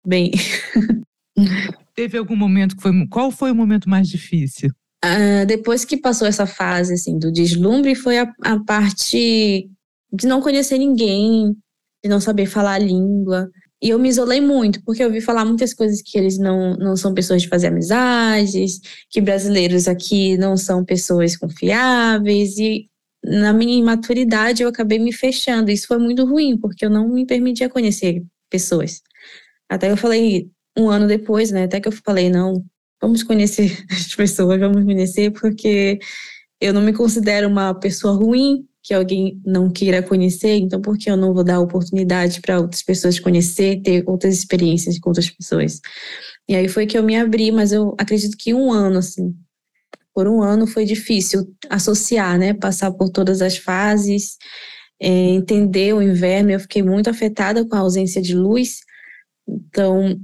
bem. 0.07 0.31
Teve 1.95 2.17
algum 2.17 2.37
momento 2.37 2.77
que 2.77 2.83
foi. 2.83 2.93
Qual 3.09 3.31
foi 3.31 3.51
o 3.51 3.55
momento 3.55 3.91
mais 3.91 4.09
difícil? 4.09 4.71
Uh, 5.05 5.45
depois 5.47 5.85
que 5.85 5.99
passou 5.99 6.27
essa 6.27 6.47
fase 6.47 6.95
assim 6.95 7.19
do 7.19 7.31
deslumbre, 7.31 7.95
foi 7.95 8.19
a, 8.19 8.33
a 8.43 8.59
parte 8.65 9.69
de 10.11 10.27
não 10.27 10.41
conhecer 10.41 10.79
ninguém, 10.79 11.55
de 12.03 12.09
não 12.09 12.21
saber 12.21 12.47
falar 12.47 12.75
a 12.75 12.79
língua. 12.79 13.51
E 13.83 13.91
eu 13.91 13.99
me 13.99 14.09
isolei 14.09 14.41
muito, 14.41 14.83
porque 14.85 15.03
eu 15.03 15.09
ouvi 15.09 15.21
falar 15.21 15.45
muitas 15.45 15.75
coisas 15.75 16.01
que 16.03 16.17
eles 16.17 16.39
não, 16.39 16.75
não 16.77 16.97
são 16.97 17.13
pessoas 17.13 17.43
de 17.43 17.49
fazer 17.49 17.67
amizades, 17.67 18.81
que 19.11 19.21
brasileiros 19.21 19.87
aqui 19.87 20.37
não 20.39 20.57
são 20.57 20.85
pessoas 20.85 21.37
confiáveis. 21.37 22.57
E 22.59 22.89
na 23.23 23.53
minha 23.53 23.79
imaturidade 23.79 24.63
eu 24.63 24.69
acabei 24.69 24.99
me 24.99 25.13
fechando. 25.13 25.71
Isso 25.71 25.87
foi 25.87 25.99
muito 25.99 26.25
ruim, 26.25 26.57
porque 26.57 26.87
eu 26.87 26.91
não 26.91 27.09
me 27.09 27.27
permitia 27.27 27.69
conhecer 27.69 28.25
pessoas. 28.51 29.03
Até 29.69 29.91
eu 29.91 29.97
falei, 29.97 30.51
um 30.77 30.89
ano 30.89 31.07
depois, 31.07 31.51
né? 31.51 31.65
Até 31.65 31.81
que 31.81 31.89
eu 31.89 31.93
falei, 31.93 32.31
não, 32.31 32.65
vamos 33.01 33.23
conhecer 33.23 33.85
as 33.91 34.15
pessoas, 34.15 34.59
vamos 34.59 34.85
conhecer, 34.85 35.33
porque 35.33 35.99
eu 36.61 36.73
não 36.73 36.83
me 36.83 36.93
considero 36.93 37.49
uma 37.49 37.75
pessoa 37.75 38.15
ruim 38.15 38.67
que 38.87 38.95
alguém 38.95 39.43
não 39.45 39.69
queira 39.69 40.01
conhecer, 40.01 40.59
então 40.59 40.81
por 40.81 40.97
que 40.97 41.11
eu 41.11 41.17
não 41.17 41.35
vou 41.35 41.43
dar 41.43 41.59
oportunidade 41.59 42.41
para 42.41 42.61
outras 42.61 42.85
pessoas 42.85 43.19
conhecer, 43.19 43.83
ter 43.83 44.05
outras 44.07 44.33
experiências 44.33 44.97
com 45.01 45.11
outras 45.11 45.29
pessoas? 45.29 45.81
E 46.49 46.55
aí 46.55 46.69
foi 46.69 46.87
que 46.87 46.97
eu 46.97 47.03
me 47.03 47.17
abri, 47.17 47.51
mas 47.51 47.73
eu 47.73 47.97
acredito 47.99 48.37
que 48.37 48.55
um 48.55 48.73
ano, 48.73 48.99
assim, 48.99 49.35
por 50.15 50.29
um 50.29 50.41
ano 50.41 50.69
foi 50.69 50.85
difícil 50.85 51.53
associar, 51.69 52.39
né? 52.39 52.55
Passar 52.55 52.93
por 52.93 53.11
todas 53.11 53.43
as 53.43 53.57
fases, 53.57 54.37
é, 55.01 55.11
entender 55.11 55.93
o 55.93 56.01
inverno. 56.01 56.53
Eu 56.53 56.61
fiquei 56.61 56.81
muito 56.81 57.11
afetada 57.11 57.67
com 57.67 57.75
a 57.75 57.81
ausência 57.81 58.23
de 58.23 58.37
luz, 58.37 58.83
então 59.49 60.17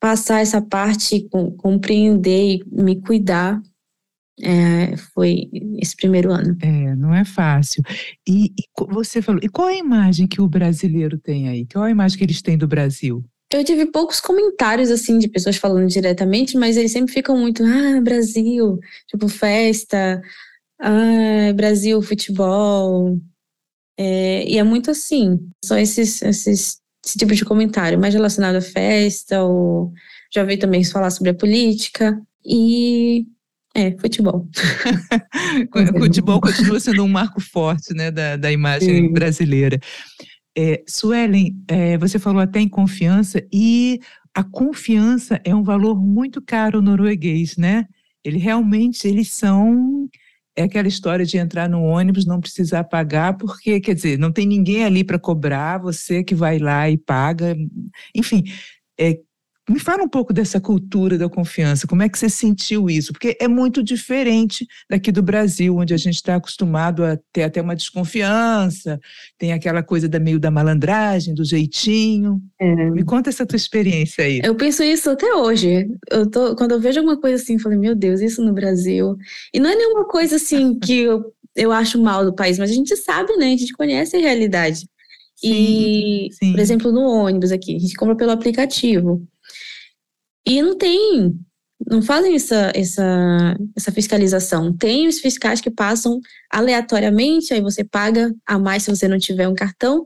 passar 0.00 0.40
essa 0.40 0.60
parte, 0.60 1.28
compreender 1.56 2.56
e 2.56 2.64
me 2.66 3.00
cuidar, 3.00 3.62
é, 4.40 4.96
foi 4.96 5.48
esse 5.80 5.96
primeiro 5.96 6.32
ano. 6.32 6.56
É, 6.60 6.94
não 6.96 7.14
é 7.14 7.24
fácil. 7.24 7.82
E, 8.28 8.46
e, 8.46 8.64
você 8.88 9.22
falou, 9.22 9.40
e 9.42 9.48
qual 9.48 9.68
é 9.68 9.74
a 9.74 9.78
imagem 9.78 10.26
que 10.26 10.40
o 10.40 10.48
brasileiro 10.48 11.18
tem 11.18 11.48
aí? 11.48 11.66
Qual 11.66 11.84
é 11.84 11.88
a 11.88 11.92
imagem 11.92 12.18
que 12.18 12.24
eles 12.24 12.42
têm 12.42 12.58
do 12.58 12.66
Brasil? 12.66 13.24
Eu 13.52 13.64
tive 13.64 13.86
poucos 13.86 14.20
comentários, 14.20 14.90
assim, 14.90 15.18
de 15.18 15.28
pessoas 15.28 15.56
falando 15.56 15.86
diretamente, 15.88 16.56
mas 16.56 16.76
eles 16.76 16.90
sempre 16.90 17.12
ficam 17.12 17.36
muito, 17.36 17.62
ah, 17.62 18.00
Brasil, 18.00 18.80
tipo, 19.06 19.28
festa, 19.28 20.20
ah, 20.80 21.52
Brasil, 21.54 22.02
futebol. 22.02 23.18
É, 23.96 24.44
e 24.48 24.58
é 24.58 24.62
muito 24.64 24.90
assim, 24.90 25.38
só 25.64 25.78
esses, 25.78 26.20
esses 26.22 26.82
esse 27.04 27.18
tipo 27.18 27.34
de 27.34 27.44
comentário, 27.44 27.98
mais 27.98 28.14
relacionado 28.14 28.56
à 28.56 28.60
festa, 28.60 29.42
ou 29.42 29.92
já 30.32 30.42
vi 30.42 30.56
também 30.56 30.82
falar 30.84 31.10
sobre 31.10 31.30
a 31.30 31.34
política. 31.34 32.20
E 32.44 33.26
é, 33.74 33.90
futebol. 33.98 34.48
futebol 35.98 36.40
continua 36.40 36.78
sendo 36.78 37.02
um 37.02 37.08
marco 37.08 37.40
forte 37.40 37.92
né, 37.92 38.10
da, 38.10 38.36
da 38.36 38.52
imagem 38.52 39.06
Sim. 39.06 39.12
brasileira. 39.12 39.78
É, 40.56 40.82
Suelen, 40.86 41.56
é, 41.66 41.98
você 41.98 42.18
falou 42.18 42.40
até 42.40 42.60
em 42.60 42.68
confiança, 42.68 43.44
e 43.52 43.98
a 44.32 44.44
confiança 44.44 45.40
é 45.44 45.54
um 45.54 45.64
valor 45.64 46.00
muito 46.00 46.40
caro 46.40 46.80
norueguês, 46.80 47.56
né? 47.56 47.86
Ele 48.24 48.38
realmente, 48.38 49.06
eles 49.06 49.32
são 49.32 50.08
é 50.56 50.62
aquela 50.62 50.86
história 50.86 51.26
de 51.26 51.36
entrar 51.36 51.68
no 51.68 51.82
ônibus, 51.82 52.24
não 52.24 52.40
precisar 52.40 52.84
pagar, 52.84 53.36
porque, 53.36 53.80
quer 53.80 53.94
dizer, 53.94 54.16
não 54.18 54.30
tem 54.30 54.46
ninguém 54.46 54.84
ali 54.84 55.02
para 55.02 55.18
cobrar, 55.18 55.78
você 55.78 56.22
que 56.22 56.34
vai 56.34 56.58
lá 56.60 56.88
e 56.88 56.96
paga. 56.96 57.56
Enfim, 58.14 58.44
é, 58.98 59.18
me 59.68 59.78
fala 59.78 60.02
um 60.02 60.08
pouco 60.08 60.32
dessa 60.32 60.60
cultura 60.60 61.16
da 61.16 61.28
confiança, 61.28 61.86
como 61.86 62.02
é 62.02 62.08
que 62.08 62.18
você 62.18 62.28
sentiu 62.28 62.90
isso? 62.90 63.12
Porque 63.12 63.36
é 63.40 63.48
muito 63.48 63.82
diferente 63.82 64.66
daqui 64.90 65.10
do 65.10 65.22
Brasil, 65.22 65.76
onde 65.76 65.94
a 65.94 65.96
gente 65.96 66.16
está 66.16 66.36
acostumado 66.36 67.02
a 67.02 67.18
ter 67.32 67.44
até 67.44 67.62
uma 67.62 67.74
desconfiança, 67.74 69.00
tem 69.38 69.52
aquela 69.52 69.82
coisa 69.82 70.06
da 70.06 70.20
meio 70.20 70.38
da 70.38 70.50
malandragem, 70.50 71.34
do 71.34 71.44
jeitinho. 71.44 72.42
É. 72.60 72.90
Me 72.90 73.04
conta 73.04 73.30
essa 73.30 73.46
tua 73.46 73.56
experiência 73.56 74.24
aí. 74.24 74.40
Eu 74.44 74.54
penso 74.54 74.82
isso 74.82 75.08
até 75.08 75.34
hoje. 75.34 75.88
Eu 76.10 76.30
tô, 76.30 76.54
quando 76.56 76.72
eu 76.72 76.80
vejo 76.80 77.00
alguma 77.00 77.18
coisa 77.18 77.42
assim, 77.42 77.54
eu 77.54 77.60
falo, 77.60 77.78
meu 77.78 77.94
Deus, 77.94 78.20
isso 78.20 78.44
no 78.44 78.52
Brasil. 78.52 79.16
E 79.52 79.58
não 79.58 79.70
é 79.70 79.74
nenhuma 79.74 80.04
coisa 80.06 80.36
assim 80.36 80.76
que 80.80 81.00
eu, 81.00 81.32
eu 81.56 81.72
acho 81.72 82.00
mal 82.02 82.22
do 82.22 82.34
país, 82.34 82.58
mas 82.58 82.70
a 82.70 82.74
gente 82.74 82.94
sabe, 82.96 83.34
né? 83.36 83.54
A 83.54 83.56
gente 83.56 83.72
conhece 83.72 84.16
a 84.16 84.20
realidade. 84.20 84.86
Sim, 85.36 85.48
e, 85.50 86.28
sim. 86.32 86.52
por 86.52 86.60
exemplo, 86.60 86.92
no 86.92 87.02
ônibus 87.02 87.50
aqui, 87.50 87.76
a 87.76 87.78
gente 87.78 87.94
compra 87.94 88.14
pelo 88.14 88.30
aplicativo. 88.30 89.26
E 90.46 90.60
não 90.60 90.76
tem, 90.76 91.38
não 91.86 92.02
fazem 92.02 92.34
essa, 92.34 92.72
essa, 92.74 93.56
essa 93.76 93.92
fiscalização. 93.92 94.76
Tem 94.76 95.06
os 95.08 95.20
fiscais 95.20 95.60
que 95.60 95.70
passam 95.70 96.20
aleatoriamente, 96.50 97.54
aí 97.54 97.60
você 97.60 97.82
paga 97.82 98.34
a 98.46 98.58
mais 98.58 98.82
se 98.82 98.90
você 98.90 99.08
não 99.08 99.18
tiver 99.18 99.48
um 99.48 99.54
cartão. 99.54 100.04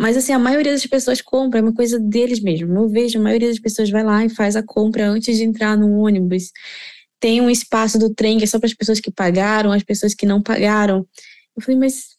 Mas 0.00 0.16
assim, 0.16 0.32
a 0.32 0.38
maioria 0.38 0.72
das 0.72 0.86
pessoas 0.86 1.20
compra, 1.20 1.58
é 1.58 1.62
uma 1.62 1.74
coisa 1.74 2.00
deles 2.00 2.40
mesmo. 2.40 2.74
Eu 2.74 2.88
vejo, 2.88 3.18
a 3.18 3.22
maioria 3.22 3.48
das 3.48 3.58
pessoas 3.58 3.90
vai 3.90 4.02
lá 4.02 4.24
e 4.24 4.30
faz 4.30 4.56
a 4.56 4.62
compra 4.62 5.06
antes 5.06 5.36
de 5.36 5.44
entrar 5.44 5.76
no 5.76 5.98
ônibus. 5.98 6.50
Tem 7.20 7.38
um 7.42 7.50
espaço 7.50 7.98
do 7.98 8.08
trem 8.14 8.38
que 8.38 8.44
é 8.44 8.46
só 8.46 8.58
para 8.58 8.66
as 8.66 8.72
pessoas 8.72 8.98
que 8.98 9.10
pagaram, 9.10 9.72
as 9.72 9.82
pessoas 9.82 10.14
que 10.14 10.24
não 10.24 10.42
pagaram. 10.42 11.06
Eu 11.54 11.62
falei, 11.62 11.78
mas 11.78 12.16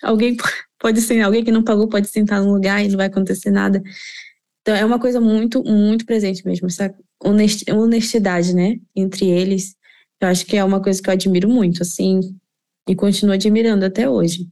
alguém 0.00 0.36
pode 0.78 1.00
ser, 1.00 1.20
alguém 1.22 1.42
que 1.44 1.50
não 1.50 1.64
pagou 1.64 1.88
pode 1.88 2.06
sentar 2.06 2.40
no 2.40 2.52
lugar 2.52 2.84
e 2.84 2.88
não 2.88 2.96
vai 2.96 3.06
acontecer 3.06 3.50
nada. 3.50 3.82
Então 4.66 4.74
é 4.74 4.84
uma 4.84 4.98
coisa 4.98 5.20
muito, 5.20 5.62
muito 5.62 6.04
presente 6.04 6.44
mesmo, 6.44 6.66
essa 6.66 6.92
honestidade, 7.22 8.52
né, 8.52 8.78
entre 8.96 9.26
eles. 9.26 9.76
Eu 10.20 10.26
acho 10.26 10.44
que 10.44 10.56
é 10.56 10.64
uma 10.64 10.82
coisa 10.82 11.00
que 11.00 11.08
eu 11.08 11.12
admiro 11.12 11.48
muito, 11.48 11.82
assim, 11.82 12.36
e 12.88 12.96
continuo 12.96 13.32
admirando 13.32 13.84
até 13.84 14.10
hoje. 14.10 14.48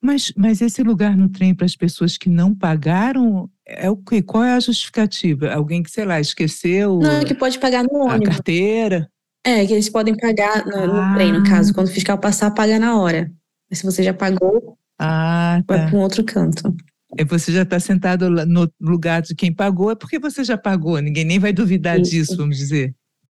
Mas, 0.00 0.32
mas 0.36 0.60
esse 0.60 0.80
lugar 0.84 1.16
no 1.16 1.28
trem 1.28 1.56
para 1.56 1.66
as 1.66 1.74
pessoas 1.74 2.16
que 2.16 2.28
não 2.28 2.54
pagaram 2.54 3.50
é 3.66 3.90
o 3.90 3.96
quê? 3.96 4.22
Qual 4.22 4.44
é 4.44 4.52
a 4.52 4.60
justificativa? 4.60 5.52
Alguém 5.52 5.82
que, 5.82 5.90
sei 5.90 6.04
lá, 6.04 6.20
esqueceu. 6.20 7.00
Não, 7.00 7.18
é 7.18 7.24
que 7.24 7.34
pode 7.34 7.58
pagar 7.58 7.82
no 7.82 7.98
ônibus. 7.98 8.28
A 8.28 8.30
carteira. 8.30 9.10
É, 9.44 9.66
que 9.66 9.72
eles 9.72 9.88
podem 9.88 10.16
pagar 10.16 10.64
no, 10.64 10.76
ah. 10.76 11.08
no 11.08 11.14
trem, 11.16 11.32
no 11.32 11.42
caso. 11.42 11.74
Quando 11.74 11.88
o 11.88 11.90
fiscal 11.90 12.16
passar, 12.16 12.52
paga 12.52 12.78
na 12.78 12.96
hora. 12.96 13.28
Mas 13.68 13.80
se 13.80 13.84
você 13.84 14.04
já 14.04 14.14
pagou, 14.14 14.78
ah, 15.00 15.60
tá. 15.66 15.76
vai 15.76 15.90
para 15.90 15.98
um 15.98 16.02
outro 16.02 16.22
canto. 16.22 16.72
É, 17.16 17.24
você 17.24 17.50
já 17.50 17.62
está 17.62 17.80
sentado 17.80 18.28
no 18.28 18.70
lugar 18.80 19.22
de 19.22 19.34
quem 19.34 19.52
pagou, 19.52 19.90
é 19.90 19.94
porque 19.94 20.18
você 20.18 20.44
já 20.44 20.58
pagou, 20.58 20.98
ninguém 21.00 21.24
nem 21.24 21.38
vai 21.38 21.52
duvidar 21.52 21.98
Isso. 21.98 22.10
disso, 22.10 22.36
vamos 22.36 22.58
dizer. 22.58 22.94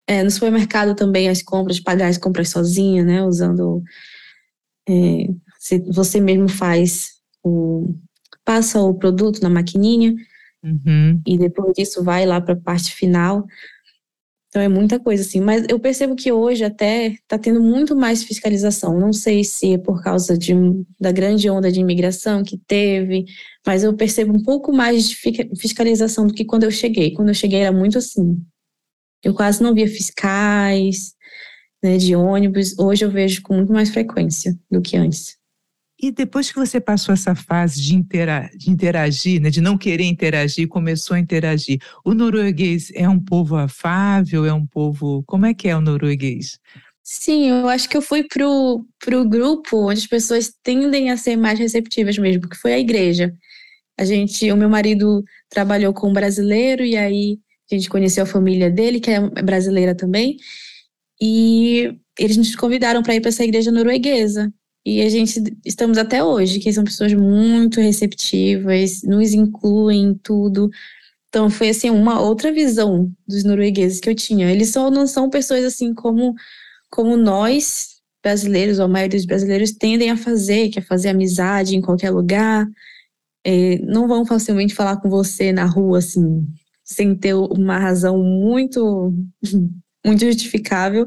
É, 0.07 0.25
no 0.25 0.31
supermercado 0.31 0.95
também 0.97 1.29
as 1.29 1.41
compras, 1.41 1.79
pagar 1.79 2.09
as 2.09 2.19
compras 2.19 2.49
sozinha, 2.49 3.05
né? 3.05 3.23
Usando. 3.23 3.83
É, 4.89 5.29
você 5.87 6.21
mesmo 6.21 6.49
faz 6.49 7.11
o. 7.45 7.95
passa 8.45 8.81
o 8.81 8.95
produto 8.95 9.41
na 9.41 9.49
maquininha 9.49 10.17
uhum. 10.65 11.23
e 11.25 11.39
depois 11.39 11.73
disso 11.75 12.03
vai 12.03 12.27
lá 12.27 12.41
para 12.41 12.55
a 12.55 12.61
parte 12.61 12.93
final. 12.93 13.47
Então 14.50 14.61
é 14.61 14.69
muita 14.69 14.99
coisa 14.99 15.23
assim, 15.23 15.40
mas 15.40 15.64
eu 15.69 15.78
percebo 15.78 16.16
que 16.16 16.33
hoje 16.33 16.64
até 16.64 17.07
está 17.07 17.38
tendo 17.38 17.62
muito 17.62 17.95
mais 17.95 18.25
fiscalização. 18.25 18.99
Não 18.99 19.12
sei 19.12 19.45
se 19.45 19.75
é 19.75 19.78
por 19.78 20.02
causa 20.02 20.37
de, 20.37 20.52
da 20.99 21.12
grande 21.12 21.49
onda 21.49 21.71
de 21.71 21.78
imigração 21.78 22.42
que 22.42 22.59
teve, 22.59 23.26
mas 23.64 23.85
eu 23.85 23.95
percebo 23.95 24.37
um 24.37 24.42
pouco 24.42 24.73
mais 24.73 25.09
de 25.09 25.16
fiscalização 25.57 26.26
do 26.26 26.35
que 26.35 26.45
quando 26.45 26.64
eu 26.64 26.71
cheguei. 26.71 27.12
Quando 27.12 27.28
eu 27.28 27.35
cheguei 27.35 27.61
era 27.61 27.71
muito 27.71 27.97
assim. 27.99 28.45
Eu 29.23 29.35
quase 29.35 29.62
não 29.62 29.73
via 29.73 29.87
fiscais, 29.87 31.14
né, 31.83 31.97
de 31.97 32.16
ônibus, 32.16 32.76
hoje 32.78 33.04
eu 33.04 33.11
vejo 33.11 33.42
com 33.42 33.54
muito 33.54 33.73
mais 33.73 33.90
frequência 33.90 34.59
do 34.71 34.83
que 34.83 34.97
antes. 34.97 35.39
E 36.02 36.11
depois 36.11 36.50
que 36.50 36.59
você 36.59 36.80
passou 36.80 37.12
essa 37.12 37.35
fase 37.35 37.83
de, 37.83 37.95
intera 37.95 38.50
de 38.57 38.71
interagir, 38.71 39.40
né, 39.40 39.50
de 39.50 39.61
não 39.61 39.76
querer 39.76 40.04
interagir, 40.04 40.66
começou 40.66 41.14
a 41.14 41.21
interagir, 41.21 41.78
o 42.02 42.14
norueguês 42.14 42.90
é 42.95 43.07
um 43.07 43.21
povo 43.21 43.57
afável, 43.57 44.47
é 44.47 44.52
um 44.52 44.66
povo. 44.66 45.23
Como 45.26 45.45
é 45.45 45.52
que 45.52 45.69
é 45.69 45.76
o 45.76 45.80
norueguês? 45.80 46.59
Sim, 47.02 47.49
eu 47.49 47.69
acho 47.69 47.88
que 47.88 47.97
eu 47.97 48.02
fui 48.02 48.25
pro, 48.25 48.87
pro 48.99 49.28
grupo 49.28 49.90
onde 49.90 50.00
as 50.00 50.07
pessoas 50.07 50.52
tendem 50.62 51.11
a 51.11 51.16
ser 51.16 51.37
mais 51.37 51.59
receptivas 51.59 52.16
mesmo, 52.16 52.49
que 52.49 52.57
foi 52.57 52.73
a 52.73 52.78
igreja. 52.78 53.35
A 53.99 54.04
gente, 54.04 54.50
o 54.50 54.57
meu 54.57 54.71
marido 54.71 55.23
trabalhou 55.50 55.92
com 55.92 56.09
um 56.09 56.12
brasileiro 56.12 56.83
e 56.83 56.97
aí 56.97 57.38
a 57.71 57.75
gente 57.75 57.90
conheceu 57.90 58.23
a 58.25 58.26
família 58.26 58.71
dele, 58.71 59.00
que 59.00 59.11
é 59.11 59.21
brasileira 59.42 59.95
também, 59.95 60.38
e 61.21 61.95
eles 62.19 62.37
nos 62.37 62.57
convidaram 62.57 63.02
para 63.02 63.14
ir 63.14 63.21
para 63.21 63.28
essa 63.28 63.45
igreja 63.45 63.71
norueguesa. 63.71 64.52
E 64.85 65.03
a 65.03 65.09
gente 65.11 65.57
estamos 65.65 65.99
até 65.99 66.25
hoje, 66.25 66.59
que 66.59 66.73
são 66.73 66.85
pessoas 66.85 67.13
muito 67.13 67.81
receptivas, 67.81 69.03
nos 69.03 69.33
incluem 69.35 70.05
em 70.05 70.15
tudo. 70.15 70.71
Então 71.29 71.51
foi 71.51 71.71
assim 71.71 71.91
uma 71.91 72.21
outra 72.21 72.53
visão 72.53 73.11
dos 73.27 73.45
noruegueses 73.45 74.01
que 74.01 74.11
eu 74.11 74.15
tinha. 74.15 74.51
Eles 74.51 74.71
só 74.71 74.91
não 74.91 75.07
são 75.07 75.31
pessoas 75.31 75.65
assim 75.65 75.95
como 75.95 76.35
como 76.91 77.17
nós 77.17 78.01
brasileiros, 78.23 78.79
ou 78.79 78.87
a 78.87 78.89
maioria 78.89 79.19
dos 79.19 79.27
brasileiros 79.27 79.73
tendem 79.73 80.11
a 80.11 80.17
fazer, 80.17 80.71
que 80.71 80.79
é 80.79 80.83
fazer 80.83 81.11
amizade 81.11 81.77
em 81.77 81.81
qualquer 81.81 82.11
lugar. 82.11 82.67
É, 83.45 83.79
não 83.79 84.09
vão 84.09 84.27
facilmente 84.27 84.75
falar 84.75 84.99
com 84.99 85.09
você 85.09 85.53
na 85.53 85.65
rua 85.67 85.99
assim, 85.99 86.47
sem 86.85 87.15
ter 87.17 87.35
uma 87.35 87.79
razão 87.79 88.19
muito 88.23 89.15
muito 90.05 90.25
justificável, 90.25 91.07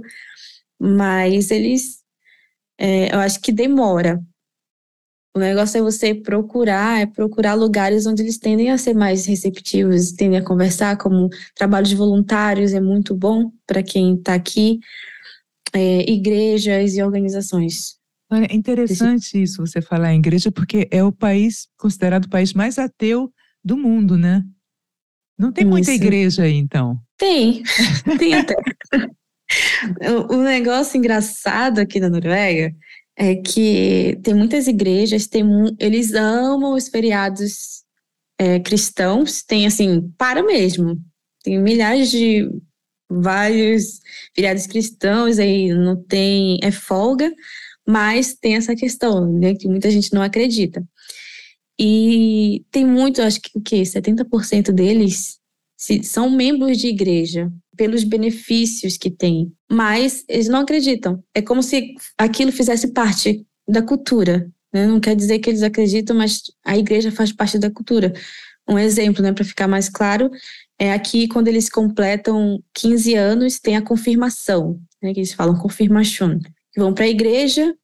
mas 0.79 1.51
eles 1.51 2.02
é, 2.83 3.15
eu 3.15 3.19
acho 3.19 3.39
que 3.39 3.53
demora. 3.53 4.21
O 5.33 5.39
negócio 5.39 5.77
é 5.77 5.81
você 5.81 6.13
procurar, 6.13 6.99
é 6.99 7.05
procurar 7.05 7.53
lugares 7.53 8.05
onde 8.05 8.21
eles 8.21 8.37
tendem 8.37 8.71
a 8.71 8.77
ser 8.77 8.93
mais 8.93 9.25
receptivos, 9.25 10.11
tendem 10.11 10.37
a 10.37 10.43
conversar, 10.43 10.97
como 10.97 11.29
trabalho 11.55 11.87
de 11.87 11.95
voluntários 11.95 12.73
é 12.73 12.81
muito 12.81 13.15
bom 13.15 13.51
para 13.65 13.81
quem 13.81 14.15
está 14.15 14.33
aqui, 14.33 14.79
é, 15.71 16.11
igrejas 16.11 16.95
e 16.95 17.01
organizações. 17.01 17.97
É 18.29 18.53
interessante 18.53 19.41
isso 19.41 19.65
você 19.65 19.81
falar 19.81 20.13
em 20.13 20.17
igreja, 20.17 20.51
porque 20.51 20.87
é 20.91 21.03
o 21.03 21.11
país 21.11 21.67
considerado 21.77 22.25
o 22.25 22.29
país 22.29 22.53
mais 22.53 22.77
ateu 22.77 23.31
do 23.63 23.77
mundo, 23.77 24.17
né? 24.17 24.43
Não 25.39 25.53
tem 25.53 25.63
muita 25.65 25.91
isso. 25.91 26.03
igreja 26.03 26.43
aí, 26.43 26.55
então? 26.55 26.99
Tem, 27.17 27.63
tem 28.19 28.33
até. 28.33 28.55
O, 30.29 30.37
negócio 30.37 30.97
engraçado 30.97 31.79
aqui 31.79 31.99
na 31.99 32.09
Noruega 32.09 32.73
é 33.15 33.35
que 33.35 34.17
tem 34.23 34.33
muitas 34.33 34.67
igrejas, 34.67 35.27
tem, 35.27 35.43
eles 35.79 36.13
amam 36.13 36.73
os 36.73 36.87
feriados 36.87 37.83
é, 38.39 38.59
cristãos, 38.59 39.43
tem 39.43 39.67
assim, 39.67 40.11
para 40.17 40.41
mesmo. 40.43 40.99
Tem 41.43 41.59
milhares 41.59 42.09
de 42.09 42.49
vários 43.09 43.99
feriados 44.35 44.65
cristãos, 44.65 45.37
aí 45.37 45.73
não 45.73 46.01
tem, 46.01 46.59
é 46.63 46.71
folga, 46.71 47.31
mas 47.87 48.33
tem 48.33 48.55
essa 48.55 48.75
questão, 48.75 49.31
né, 49.39 49.53
que 49.53 49.67
muita 49.67 49.91
gente 49.91 50.13
não 50.13 50.21
acredita. 50.21 50.83
E 51.79 52.63
tem 52.71 52.85
muito, 52.85 53.21
acho 53.21 53.41
que 53.41 53.51
o 53.55 53.61
quê? 53.61 53.81
70% 53.83 54.71
deles 54.71 55.39
são 56.03 56.29
membros 56.29 56.77
de 56.77 56.87
igreja 56.87 57.51
pelos 57.75 58.03
benefícios 58.03 58.97
que 58.97 59.09
tem, 59.09 59.51
mas 59.71 60.23
eles 60.27 60.47
não 60.47 60.61
acreditam. 60.61 61.23
É 61.33 61.41
como 61.41 61.63
se 61.63 61.95
aquilo 62.17 62.51
fizesse 62.51 62.93
parte 62.93 63.45
da 63.67 63.81
cultura. 63.81 64.51
Né? 64.71 64.87
Não 64.87 64.99
quer 64.99 65.15
dizer 65.15 65.39
que 65.39 65.49
eles 65.49 65.63
acreditam, 65.63 66.15
mas 66.15 66.43
a 66.65 66.77
igreja 66.77 67.11
faz 67.11 67.31
parte 67.31 67.57
da 67.59 67.69
cultura. 67.69 68.13
Um 68.67 68.79
exemplo, 68.79 69.21
né, 69.21 69.33
para 69.33 69.43
ficar 69.43 69.67
mais 69.67 69.89
claro, 69.89 70.31
é 70.79 70.93
aqui 70.93 71.27
quando 71.27 71.47
eles 71.47 71.69
completam 71.69 72.63
15 72.73 73.13
anos, 73.13 73.59
tem 73.59 73.75
a 73.75 73.81
confirmação, 73.81 74.79
né, 75.01 75.13
que 75.13 75.19
eles 75.19 75.33
falam 75.33 75.57
confirmation, 75.57 76.39
vão 76.75 76.93
para 76.93 77.05
a 77.05 77.09
igreja, 77.09 77.75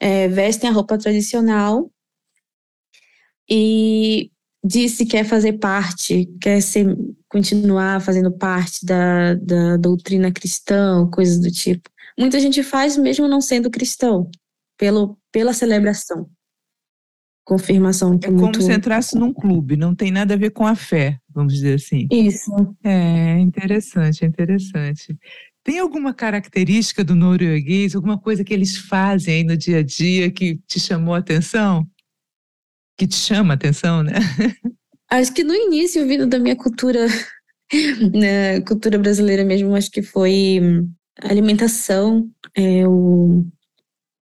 é, 0.00 0.26
vestem 0.28 0.68
a 0.68 0.72
roupa 0.72 0.98
tradicional 0.98 1.90
e 3.48 4.30
diz 4.66 4.92
se 4.92 5.06
quer 5.06 5.24
fazer 5.24 5.54
parte, 5.54 6.26
quer 6.40 6.60
ser, 6.60 6.96
continuar 7.28 8.00
fazendo 8.00 8.32
parte 8.32 8.84
da, 8.84 9.34
da 9.34 9.76
doutrina 9.76 10.32
cristã, 10.32 11.08
coisas 11.10 11.38
do 11.38 11.50
tipo. 11.50 11.88
Muita 12.18 12.40
gente 12.40 12.62
faz 12.62 12.96
mesmo 12.96 13.28
não 13.28 13.40
sendo 13.40 13.70
cristão, 13.70 14.28
pelo, 14.76 15.16
pela 15.30 15.52
celebração. 15.52 16.28
Confirmação. 17.44 18.18
Que 18.18 18.26
é, 18.26 18.28
é 18.28 18.32
muito... 18.32 18.58
como 18.58 18.62
se 18.62 18.76
entrasse 18.76 19.16
num 19.16 19.32
clube, 19.32 19.76
não 19.76 19.94
tem 19.94 20.10
nada 20.10 20.34
a 20.34 20.36
ver 20.36 20.50
com 20.50 20.66
a 20.66 20.74
fé, 20.74 21.18
vamos 21.32 21.54
dizer 21.54 21.74
assim. 21.74 22.08
Isso. 22.10 22.50
É 22.82 23.38
interessante, 23.38 24.24
é 24.24 24.26
interessante. 24.26 25.16
Tem 25.62 25.78
alguma 25.78 26.14
característica 26.14 27.04
do 27.04 27.14
norueguês, 27.14 27.94
alguma 27.94 28.18
coisa 28.18 28.42
que 28.42 28.54
eles 28.54 28.76
fazem 28.76 29.34
aí 29.34 29.44
no 29.44 29.56
dia 29.56 29.78
a 29.78 29.82
dia 29.82 30.30
que 30.30 30.60
te 30.66 30.80
chamou 30.80 31.14
a 31.14 31.18
atenção? 31.18 31.86
Que 32.96 33.06
te 33.06 33.16
chama 33.16 33.54
a 33.54 33.56
atenção, 33.56 34.02
né? 34.02 34.12
Acho 35.10 35.32
que 35.32 35.44
no 35.44 35.54
início, 35.54 36.06
vindo 36.06 36.26
da 36.26 36.38
minha 36.38 36.56
cultura, 36.56 37.06
né, 38.12 38.60
cultura 38.62 38.98
brasileira 38.98 39.44
mesmo, 39.44 39.74
acho 39.74 39.90
que 39.90 40.02
foi 40.02 40.60
alimentação, 41.22 42.28
é, 42.54 42.86
o, 42.86 43.46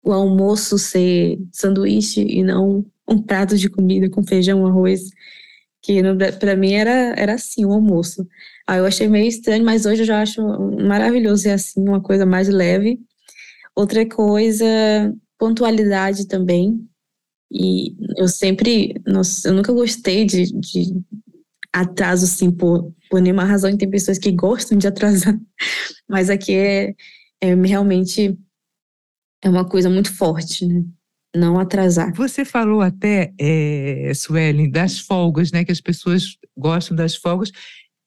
o 0.02 0.12
almoço 0.12 0.78
ser 0.78 1.38
sanduíche 1.52 2.22
e 2.22 2.42
não 2.42 2.84
um 3.06 3.20
prato 3.20 3.56
de 3.56 3.68
comida 3.68 4.08
com 4.08 4.24
feijão, 4.24 4.64
arroz, 4.66 5.10
que 5.82 6.00
para 6.38 6.54
mim 6.56 6.72
era, 6.72 7.14
era 7.16 7.34
assim 7.34 7.64
o 7.64 7.72
almoço. 7.72 8.26
Aí 8.66 8.78
eu 8.78 8.86
achei 8.86 9.08
meio 9.08 9.26
estranho, 9.26 9.64
mas 9.64 9.84
hoje 9.84 10.02
eu 10.02 10.06
já 10.06 10.22
acho 10.22 10.42
maravilhoso 10.80 11.42
ser 11.42 11.50
assim, 11.50 11.80
uma 11.80 12.00
coisa 12.00 12.24
mais 12.24 12.48
leve. 12.48 13.00
Outra 13.74 14.06
coisa, 14.06 14.64
pontualidade 15.38 16.28
também. 16.28 16.86
E 17.50 17.96
eu 18.16 18.28
sempre, 18.28 18.94
nossa, 19.06 19.48
eu 19.48 19.54
nunca 19.54 19.72
gostei 19.72 20.24
de, 20.24 20.52
de 20.52 21.02
atraso, 21.72 22.24
assim, 22.24 22.50
por, 22.50 22.92
por 23.10 23.20
nenhuma 23.20 23.44
razão. 23.44 23.70
E 23.70 23.76
tem 23.76 23.90
pessoas 23.90 24.18
que 24.18 24.30
gostam 24.30 24.78
de 24.78 24.86
atrasar, 24.86 25.38
mas 26.08 26.30
aqui 26.30 26.54
é, 26.54 26.94
é 27.40 27.54
realmente 27.54 28.38
é 29.42 29.48
uma 29.48 29.64
coisa 29.64 29.88
muito 29.88 30.14
forte, 30.14 30.66
né? 30.66 30.84
Não 31.34 31.58
atrasar. 31.58 32.12
Você 32.14 32.44
falou 32.44 32.80
até, 32.80 33.32
é, 33.38 34.12
Suelen, 34.14 34.68
das 34.70 34.98
folgas, 34.98 35.52
né? 35.52 35.64
Que 35.64 35.72
as 35.72 35.80
pessoas 35.80 36.36
gostam 36.56 36.96
das 36.96 37.14
folgas. 37.14 37.52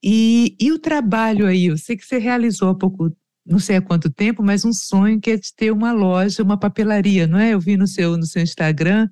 E, 0.04 0.58
e 0.60 0.72
o 0.72 0.80
trabalho 0.80 1.48
aí? 1.48 1.68
Eu 1.68 1.78
sei 1.78 1.96
que 1.96 2.06
você 2.06 2.18
realizou 2.18 2.70
há 2.70 2.76
pouco, 2.76 3.16
não 3.46 3.60
sei 3.60 3.78
há 3.78 3.82
quanto 3.82 4.12
tempo, 4.12 4.44
mas 4.44 4.66
um 4.66 4.74
sonho 4.74 5.22
que 5.22 5.32
é 5.32 5.38
de 5.38 5.54
ter 5.54 5.72
uma 5.72 5.94
loja, 5.94 6.44
uma 6.44 6.60
papelaria, 6.60 7.26
não 7.26 7.40
é? 7.40 7.54
Eu 7.54 7.60
vi 7.62 7.78
no 7.78 7.88
seu, 7.88 8.18
no 8.18 8.26
seu 8.26 8.42
Instagram. 8.42 9.10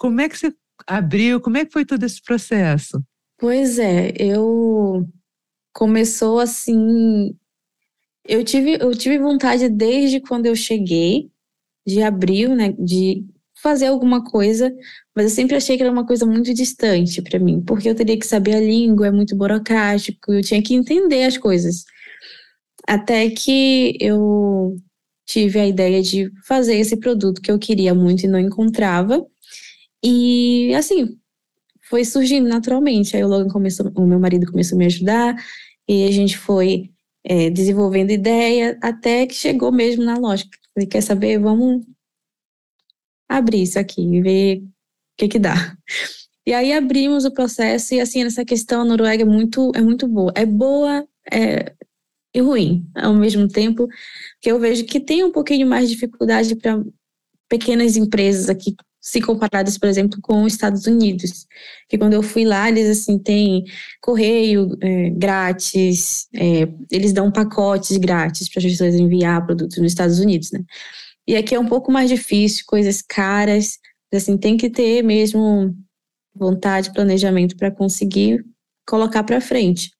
Como 0.00 0.18
é 0.22 0.30
que 0.30 0.38
você 0.38 0.50
abriu? 0.86 1.42
Como 1.42 1.58
é 1.58 1.66
que 1.66 1.72
foi 1.72 1.84
todo 1.84 2.02
esse 2.04 2.22
processo? 2.22 3.04
Pois 3.38 3.78
é, 3.78 4.14
eu 4.18 5.06
começou 5.74 6.40
assim. 6.40 7.36
Eu 8.26 8.42
tive, 8.42 8.78
eu 8.80 8.96
tive 8.96 9.18
vontade 9.18 9.68
desde 9.68 10.18
quando 10.18 10.46
eu 10.46 10.56
cheguei 10.56 11.30
de 11.86 12.02
abrir, 12.02 12.48
né, 12.48 12.72
de 12.78 13.26
fazer 13.62 13.86
alguma 13.86 14.24
coisa, 14.24 14.74
mas 15.14 15.26
eu 15.26 15.30
sempre 15.30 15.56
achei 15.56 15.76
que 15.76 15.82
era 15.82 15.92
uma 15.92 16.06
coisa 16.06 16.24
muito 16.24 16.54
distante 16.54 17.20
para 17.20 17.38
mim, 17.38 17.60
porque 17.60 17.90
eu 17.90 17.94
teria 17.94 18.18
que 18.18 18.26
saber 18.26 18.54
a 18.54 18.60
língua, 18.60 19.08
é 19.08 19.10
muito 19.10 19.36
burocrático, 19.36 20.32
eu 20.32 20.40
tinha 20.40 20.62
que 20.62 20.74
entender 20.74 21.24
as 21.24 21.36
coisas. 21.36 21.84
Até 22.88 23.28
que 23.28 23.98
eu 24.00 24.76
tive 25.26 25.60
a 25.60 25.66
ideia 25.66 26.02
de 26.02 26.30
fazer 26.46 26.76
esse 26.76 26.96
produto 26.96 27.42
que 27.42 27.50
eu 27.50 27.58
queria 27.58 27.94
muito 27.94 28.24
e 28.24 28.28
não 28.28 28.38
encontrava. 28.38 29.26
E 30.02 30.74
assim, 30.74 31.18
foi 31.90 32.04
surgindo 32.04 32.48
naturalmente. 32.48 33.16
Aí 33.16 33.24
o 33.24 33.28
Logan 33.28 33.48
começou, 33.48 33.90
o 33.96 34.06
meu 34.06 34.18
marido 34.18 34.50
começou 34.50 34.76
a 34.76 34.78
me 34.78 34.86
ajudar, 34.86 35.36
e 35.88 36.04
a 36.04 36.10
gente 36.12 36.38
foi 36.38 36.90
é, 37.24 37.50
desenvolvendo 37.50 38.10
ideia 38.10 38.78
até 38.82 39.26
que 39.26 39.34
chegou 39.34 39.72
mesmo 39.72 40.04
na 40.04 40.16
lógica. 40.16 40.56
Ele 40.76 40.86
quer 40.86 41.02
saber, 41.02 41.38
vamos 41.38 41.84
abrir 43.28 43.62
isso 43.62 43.78
aqui 43.78 44.02
e 44.02 44.22
ver 44.22 44.58
o 44.58 44.70
que 45.18 45.28
que 45.28 45.38
dá. 45.38 45.54
E 46.46 46.54
aí 46.54 46.72
abrimos 46.72 47.26
o 47.26 47.30
processo 47.30 47.94
e 47.94 48.00
assim, 48.00 48.24
essa 48.24 48.44
questão 48.44 48.80
a 48.80 48.84
Noruega 48.84 49.22
é 49.22 49.26
muito, 49.26 49.70
é 49.74 49.80
muito 49.80 50.08
boa. 50.08 50.32
É 50.34 50.44
boa 50.46 51.06
é, 51.30 51.74
e 52.34 52.40
ruim 52.40 52.90
ao 52.94 53.14
mesmo 53.14 53.46
tempo, 53.46 53.86
que 54.40 54.50
eu 54.50 54.58
vejo 54.58 54.84
que 54.86 54.98
tem 54.98 55.22
um 55.22 55.30
pouquinho 55.30 55.66
mais 55.66 55.88
de 55.88 55.94
dificuldade 55.94 56.56
para 56.56 56.82
pequenas 57.48 57.96
empresas 57.96 58.48
aqui 58.48 58.74
se 59.00 59.20
comparadas, 59.20 59.78
por 59.78 59.88
exemplo, 59.88 60.18
com 60.20 60.42
os 60.42 60.52
Estados 60.52 60.86
Unidos. 60.86 61.46
Que 61.88 61.96
quando 61.96 62.12
eu 62.12 62.22
fui 62.22 62.44
lá, 62.44 62.68
eles 62.68 62.88
assim 62.88 63.18
têm 63.18 63.64
correio 64.00 64.76
é, 64.80 65.10
grátis, 65.10 66.28
é, 66.34 66.68
eles 66.90 67.12
dão 67.12 67.32
pacotes 67.32 67.96
grátis 67.96 68.48
para 68.48 68.60
as 68.60 68.64
pessoas 68.64 68.94
enviar 68.94 69.44
produtos 69.46 69.78
nos 69.78 69.92
Estados 69.92 70.18
Unidos, 70.18 70.50
né? 70.52 70.62
E 71.26 71.36
aqui 71.36 71.54
é 71.54 71.60
um 71.60 71.66
pouco 71.66 71.90
mais 71.90 72.10
difícil, 72.10 72.64
coisas 72.66 73.02
caras, 73.02 73.78
assim 74.12 74.36
tem 74.36 74.56
que 74.56 74.68
ter 74.68 75.02
mesmo 75.02 75.74
vontade, 76.34 76.92
planejamento 76.92 77.56
para 77.56 77.70
conseguir 77.70 78.44
colocar 78.86 79.22
para 79.24 79.40
frente. 79.40 79.90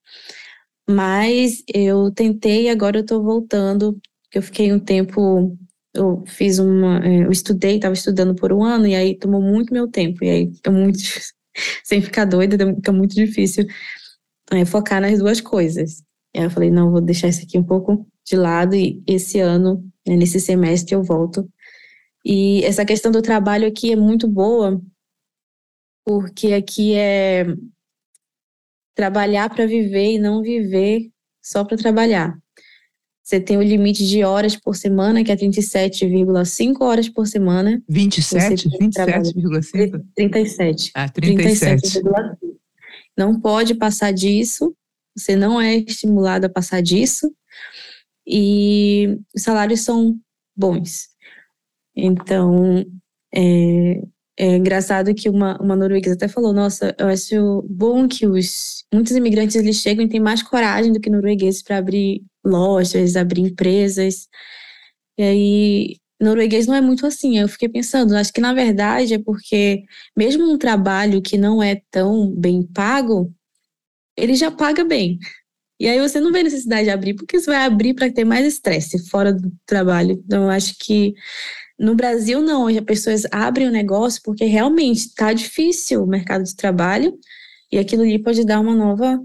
Mas 0.88 1.62
eu 1.72 2.10
tentei, 2.10 2.68
agora 2.68 2.98
eu 2.98 3.02
estou 3.02 3.22
voltando, 3.22 3.98
eu 4.34 4.42
fiquei 4.42 4.72
um 4.72 4.80
tempo 4.80 5.56
eu 5.94 6.24
fiz 6.26 6.58
uma, 6.58 7.04
é, 7.04 7.24
eu 7.24 7.30
estudei, 7.30 7.76
estava 7.76 7.94
estudando 7.94 8.34
por 8.34 8.52
um 8.52 8.62
ano 8.62 8.86
e 8.86 8.94
aí 8.94 9.18
tomou 9.18 9.40
muito 9.40 9.72
meu 9.72 9.88
tempo 9.88 10.24
e 10.24 10.30
aí 10.30 10.54
fica 10.54 10.70
muito 10.70 10.98
sem 11.84 12.00
ficar 12.00 12.24
doida, 12.24 12.56
fica 12.74 12.92
muito 12.92 13.14
difícil 13.14 13.66
é, 14.52 14.64
focar 14.64 15.00
nas 15.00 15.18
duas 15.18 15.40
coisas. 15.40 16.02
E 16.34 16.38
aí 16.38 16.44
eu 16.44 16.50
falei, 16.50 16.70
não, 16.70 16.90
vou 16.90 17.00
deixar 17.00 17.28
isso 17.28 17.42
aqui 17.44 17.58
um 17.58 17.64
pouco 17.64 18.06
de 18.24 18.36
lado 18.36 18.74
e 18.76 19.02
esse 19.06 19.40
ano, 19.40 19.84
né, 20.06 20.16
nesse 20.16 20.40
semestre 20.40 20.94
eu 20.94 21.02
volto. 21.02 21.48
E 22.24 22.62
essa 22.64 22.84
questão 22.84 23.10
do 23.10 23.22
trabalho 23.22 23.66
aqui 23.66 23.92
é 23.92 23.96
muito 23.96 24.28
boa, 24.28 24.80
porque 26.04 26.52
aqui 26.52 26.94
é 26.94 27.46
trabalhar 28.94 29.48
para 29.48 29.66
viver 29.66 30.12
e 30.14 30.18
não 30.18 30.42
viver 30.42 31.10
só 31.42 31.64
para 31.64 31.76
trabalhar. 31.76 32.38
Você 33.22 33.40
tem 33.40 33.56
o 33.56 33.62
limite 33.62 34.06
de 34.06 34.24
horas 34.24 34.56
por 34.56 34.74
semana, 34.74 35.22
que 35.22 35.30
é 35.30 35.36
37,5 35.36 36.80
horas 36.80 37.08
por 37.08 37.26
semana. 37.26 37.82
27? 37.88 38.68
27,5? 38.70 40.04
37. 40.16 40.90
Ah, 40.94 41.08
37. 41.08 41.80
37, 41.80 42.02
não 43.16 43.38
pode 43.38 43.74
passar 43.74 44.12
disso, 44.12 44.74
você 45.16 45.36
não 45.36 45.60
é 45.60 45.76
estimulado 45.76 46.46
a 46.46 46.48
passar 46.48 46.80
disso, 46.80 47.30
e 48.26 49.18
os 49.34 49.42
salários 49.42 49.80
são 49.80 50.18
bons. 50.56 51.08
Então, 51.94 52.84
é, 53.34 54.02
é 54.38 54.56
engraçado 54.56 55.14
que 55.14 55.28
uma, 55.28 55.60
uma 55.60 55.76
norueguesa 55.76 56.14
até 56.14 56.28
falou, 56.28 56.52
nossa, 56.52 56.94
eu 56.98 57.08
acho 57.08 57.62
bom 57.68 58.08
que 58.08 58.26
os 58.26 58.84
muitos 58.92 59.12
imigrantes 59.12 59.56
eles 59.56 59.76
chegam 59.76 60.04
e 60.04 60.08
têm 60.08 60.20
mais 60.20 60.42
coragem 60.42 60.92
do 60.92 61.00
que 61.00 61.10
noruegueses 61.10 61.62
para 61.62 61.76
abrir 61.76 62.22
lojas, 62.44 63.16
abrir 63.16 63.42
empresas. 63.42 64.28
E 65.18 65.22
aí, 65.22 65.96
norueguês 66.20 66.66
não 66.66 66.74
é 66.74 66.80
muito 66.80 67.06
assim. 67.06 67.38
Eu 67.38 67.48
fiquei 67.48 67.68
pensando, 67.68 68.14
acho 68.16 68.32
que 68.32 68.40
na 68.40 68.54
verdade 68.54 69.14
é 69.14 69.18
porque, 69.18 69.82
mesmo 70.16 70.50
um 70.50 70.58
trabalho 70.58 71.22
que 71.22 71.38
não 71.38 71.62
é 71.62 71.80
tão 71.90 72.30
bem 72.34 72.62
pago, 72.62 73.32
ele 74.16 74.34
já 74.34 74.50
paga 74.50 74.84
bem. 74.84 75.18
E 75.80 75.88
aí 75.88 75.98
você 75.98 76.20
não 76.20 76.32
vê 76.32 76.42
necessidade 76.42 76.84
de 76.84 76.90
abrir, 76.90 77.14
porque 77.14 77.40
você 77.40 77.46
vai 77.50 77.64
abrir 77.64 77.94
para 77.94 78.12
ter 78.12 78.24
mais 78.24 78.46
estresse 78.46 79.08
fora 79.08 79.32
do 79.32 79.50
trabalho. 79.66 80.22
Então, 80.26 80.44
eu 80.44 80.50
acho 80.50 80.74
que 80.78 81.14
no 81.80 81.94
Brasil, 81.94 82.42
não. 82.42 82.66
As 82.66 82.80
pessoas 82.80 83.22
abrem 83.32 83.66
o 83.66 83.72
negócio 83.72 84.20
porque 84.22 84.44
realmente 84.44 85.06
está 85.06 85.32
difícil 85.32 86.04
o 86.04 86.06
mercado 86.06 86.44
de 86.44 86.54
trabalho 86.54 87.18
e 87.72 87.78
aquilo 87.78 88.02
ali 88.02 88.18
pode 88.22 88.44
dar 88.44 88.60
uma 88.60 88.74
nova 88.74 89.18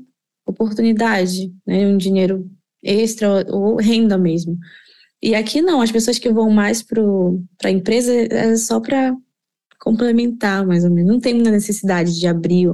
oportunidade, 0.45 1.51
né? 1.67 1.85
um 1.85 1.97
dinheiro 1.97 2.49
extra 2.85 3.45
ou 3.51 3.77
renda 3.77 4.17
mesmo. 4.17 4.57
E 5.21 5.33
aqui 5.33 5.61
não, 5.61 5.81
as 5.81 5.91
pessoas 5.91 6.19
que 6.19 6.31
vão 6.31 6.49
mais 6.51 6.83
para 6.83 7.01
a 7.63 7.71
empresa 7.71 8.13
é 8.13 8.55
só 8.55 8.79
para 8.79 9.15
complementar, 9.79 10.65
mais 10.65 10.83
ou 10.83 10.91
menos. 10.91 11.11
Não 11.11 11.19
tem 11.19 11.33
muita 11.33 11.51
necessidade 11.51 12.17
de 12.19 12.27
abrir 12.27 12.69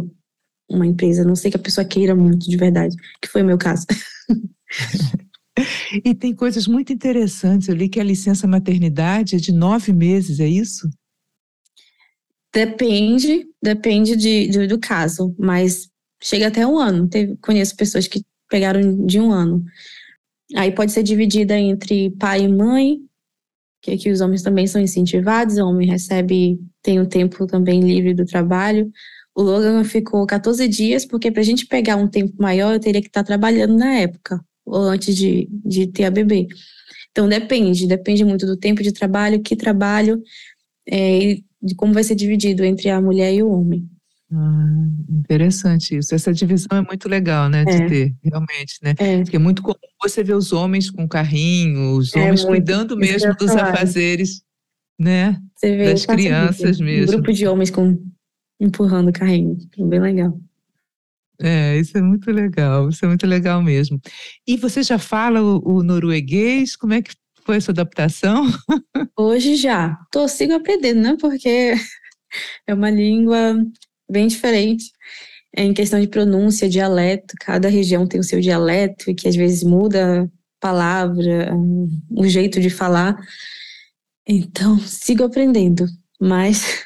uma 0.70 0.86
empresa, 0.86 1.22
a 1.22 1.26
não 1.26 1.36
sei 1.36 1.50
que 1.52 1.58
a 1.58 1.62
pessoa 1.62 1.86
queira 1.86 2.16
muito 2.16 2.50
de 2.50 2.58
verdade, 2.58 2.96
que 3.22 3.28
foi 3.28 3.42
o 3.42 3.46
meu 3.46 3.58
caso. 3.58 3.86
e 6.04 6.14
tem 6.16 6.34
coisas 6.34 6.68
muito 6.68 6.92
interessantes. 6.94 7.68
Eu 7.68 7.76
li 7.76 7.90
que 7.90 8.00
a 8.00 8.04
licença 8.04 8.48
maternidade 8.48 9.36
é 9.36 9.40
de 9.40 9.52
nove 9.52 9.94
meses, 9.94 10.40
é 10.40 10.48
isso? 10.48 10.90
Depende, 12.54 13.48
depende 13.64 14.16
de, 14.16 14.48
de 14.48 14.68
do 14.68 14.78
caso, 14.78 15.34
mas 15.40 15.90
chega 16.22 16.48
até 16.48 16.68
um 16.68 16.78
ano. 16.78 17.08
Teve, 17.08 17.38
conheço 17.38 17.76
pessoas 17.76 18.08
que 18.08 18.26
pegaram 18.50 19.06
de 19.06 19.20
um 19.20 19.32
ano. 19.32 19.64
Aí 20.56 20.72
pode 20.72 20.92
ser 20.92 21.04
dividida 21.04 21.58
entre 21.58 22.12
pai 22.12 22.42
e 22.42 22.48
mãe, 22.48 23.00
que 23.82 23.92
aqui 23.92 24.12
os 24.12 24.22
homens 24.22 24.42
também 24.42 24.68
são 24.68 24.82
incentivados, 24.82 25.58
o 25.58 25.66
homem 25.66 25.88
recebe, 25.88 26.60
tem 26.82 27.00
o 27.00 27.08
tempo 27.08 27.48
também 27.48 27.82
livre 27.82 28.14
do 28.14 28.26
trabalho. 28.26 28.92
O 29.34 29.42
Logan 29.42 29.84
ficou 29.84 30.26
14 30.26 30.68
dias, 30.68 31.06
porque 31.06 31.32
para 31.32 31.42
a 31.42 31.46
gente 31.46 31.66
pegar 31.66 31.96
um 31.96 32.08
tempo 32.08 32.34
maior, 32.40 32.74
eu 32.74 32.80
teria 32.80 33.02
que 33.02 33.08
estar 33.08 33.24
trabalhando 33.24 33.78
na 33.78 33.96
época, 33.96 34.44
ou 34.66 34.82
antes 34.82 35.16
de, 35.16 35.48
de 35.52 35.88
ter 35.88 36.04
a 36.04 36.12
bebê. 36.12 36.48
Então 37.12 37.28
depende, 37.28 37.88
depende 37.88 38.24
muito 38.24 38.46
do 38.46 38.58
tempo 38.58 38.84
de 38.84 38.92
trabalho, 38.92 39.42
que 39.42 39.56
trabalho, 39.56 40.22
é, 40.88 41.24
e 41.24 41.46
de 41.62 41.76
como 41.76 41.94
vai 41.94 42.04
ser 42.04 42.16
dividido 42.16 42.64
entre 42.64 42.90
a 42.90 43.02
mulher 43.02 43.34
e 43.34 43.44
o 43.44 43.50
homem. 43.50 43.90
Ah, 44.34 44.66
interessante 45.10 45.98
isso. 45.98 46.16
Essa 46.16 46.32
divisão 46.32 46.78
é 46.78 46.82
muito 46.82 47.10
legal, 47.10 47.50
né, 47.50 47.66
de 47.66 47.72
é. 47.72 47.86
ter, 47.88 48.16
realmente, 48.24 48.76
né? 48.82 48.94
É. 48.98 49.22
Porque 49.24 49.36
é 49.36 49.40
muito 49.40 49.62
comum 49.62 49.76
você 50.02 50.24
ver 50.24 50.36
os 50.36 50.54
homens 50.54 50.90
com 50.90 51.08
carrinho, 51.08 51.98
os 51.98 52.16
é 52.16 52.22
homens 52.22 52.46
cuidando 52.46 52.96
mesmo 52.96 53.36
dos 53.36 53.52
afazeres, 53.52 54.42
né? 54.98 55.38
Você 55.56 55.76
vê 55.76 55.92
das 55.92 56.06
crianças 56.06 56.80
mesmo. 56.80 57.12
Um 57.12 57.16
grupo 57.18 57.34
de 57.34 57.46
homens 57.46 57.70
com 57.70 58.02
empurrando 58.60 59.12
carrinho, 59.12 59.58
bem 59.78 60.00
legal. 60.00 60.40
É, 61.42 61.78
isso 61.78 61.98
é 61.98 62.02
muito 62.02 62.32
legal, 62.32 62.88
isso 62.88 63.04
é 63.04 63.08
muito 63.08 63.26
legal 63.26 63.62
mesmo. 63.62 64.00
E 64.48 64.56
você 64.56 64.84
já 64.84 65.00
fala 65.00 65.42
o, 65.42 65.78
o 65.78 65.84
norueguês? 65.84 66.76
Como 66.76 66.94
é 66.94 67.02
que 67.02 67.12
foi 67.44 67.58
essa 67.58 67.72
adaptação? 67.72 68.46
Hoje 69.18 69.56
já. 69.56 69.98
Tô 70.12 70.28
sigo 70.28 70.54
aprendendo, 70.54 71.02
né? 71.02 71.18
Porque 71.20 71.74
é 72.68 72.74
uma 72.74 72.92
língua 72.92 73.56
bem 74.12 74.28
diferente 74.28 74.92
em 75.56 75.74
questão 75.74 76.00
de 76.00 76.08
pronúncia, 76.08 76.70
dialeto. 76.70 77.36
Cada 77.40 77.68
região 77.68 78.08
tem 78.08 78.20
o 78.20 78.24
seu 78.24 78.40
dialeto 78.40 79.10
e 79.10 79.16
que 79.16 79.28
às 79.28 79.36
vezes 79.36 79.64
muda 79.64 80.24
a 80.24 80.28
palavra, 80.60 81.52
o 82.10 82.28
jeito 82.28 82.60
de 82.60 82.70
falar. 82.70 83.18
Então, 84.28 84.80
sigo 84.86 85.24
aprendendo, 85.24 85.86
mas. 86.20 86.86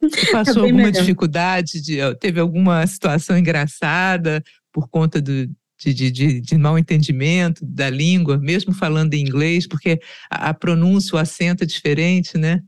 passou 0.32 0.64
é 0.64 0.66
alguma 0.66 0.86
melhor. 0.86 1.00
dificuldade? 1.00 1.80
De, 1.80 1.98
teve 2.16 2.40
alguma 2.40 2.86
situação 2.86 3.38
engraçada 3.38 4.42
por 4.72 4.88
conta 4.88 5.20
do, 5.20 5.46
de, 5.78 5.94
de, 5.94 6.10
de, 6.10 6.40
de, 6.40 6.58
mal 6.58 6.78
entendimento 6.78 7.64
da 7.64 7.88
língua, 7.88 8.38
mesmo 8.38 8.72
falando 8.72 9.14
em 9.14 9.22
inglês, 9.22 9.66
porque 9.66 10.00
a, 10.30 10.48
a 10.48 10.54
pronúncia, 10.54 11.16
o 11.16 11.18
acento 11.18 11.62
é 11.62 11.66
diferente, 11.66 12.36
né? 12.36 12.60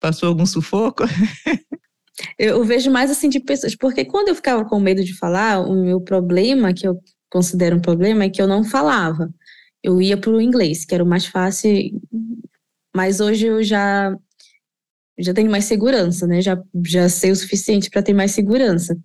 Passou 0.00 0.28
algum 0.28 0.44
sufoco? 0.44 1.04
Eu 2.38 2.64
vejo 2.64 2.90
mais 2.90 3.10
assim 3.10 3.28
de 3.28 3.40
pessoas, 3.40 3.74
porque 3.76 4.04
quando 4.04 4.28
eu 4.28 4.34
ficava 4.34 4.64
com 4.64 4.80
medo 4.80 5.04
de 5.04 5.14
falar, 5.14 5.60
o 5.60 5.74
meu 5.74 6.00
problema, 6.00 6.72
que 6.72 6.86
eu 6.86 6.98
considero 7.30 7.76
um 7.76 7.80
problema, 7.80 8.24
é 8.24 8.30
que 8.30 8.40
eu 8.40 8.48
não 8.48 8.64
falava. 8.64 9.28
Eu 9.82 10.00
ia 10.00 10.16
para 10.16 10.30
o 10.30 10.40
inglês, 10.40 10.84
que 10.84 10.94
era 10.94 11.04
o 11.04 11.06
mais 11.06 11.26
fácil, 11.26 11.70
mas 12.94 13.20
hoje 13.20 13.46
eu 13.46 13.62
já 13.62 14.16
já 15.18 15.32
tenho 15.32 15.50
mais 15.50 15.64
segurança, 15.64 16.26
né? 16.26 16.40
Já, 16.42 16.62
já 16.84 17.08
sei 17.08 17.30
o 17.30 17.36
suficiente 17.36 17.90
para 17.90 18.02
ter 18.02 18.12
mais 18.12 18.32
segurança. 18.32 18.96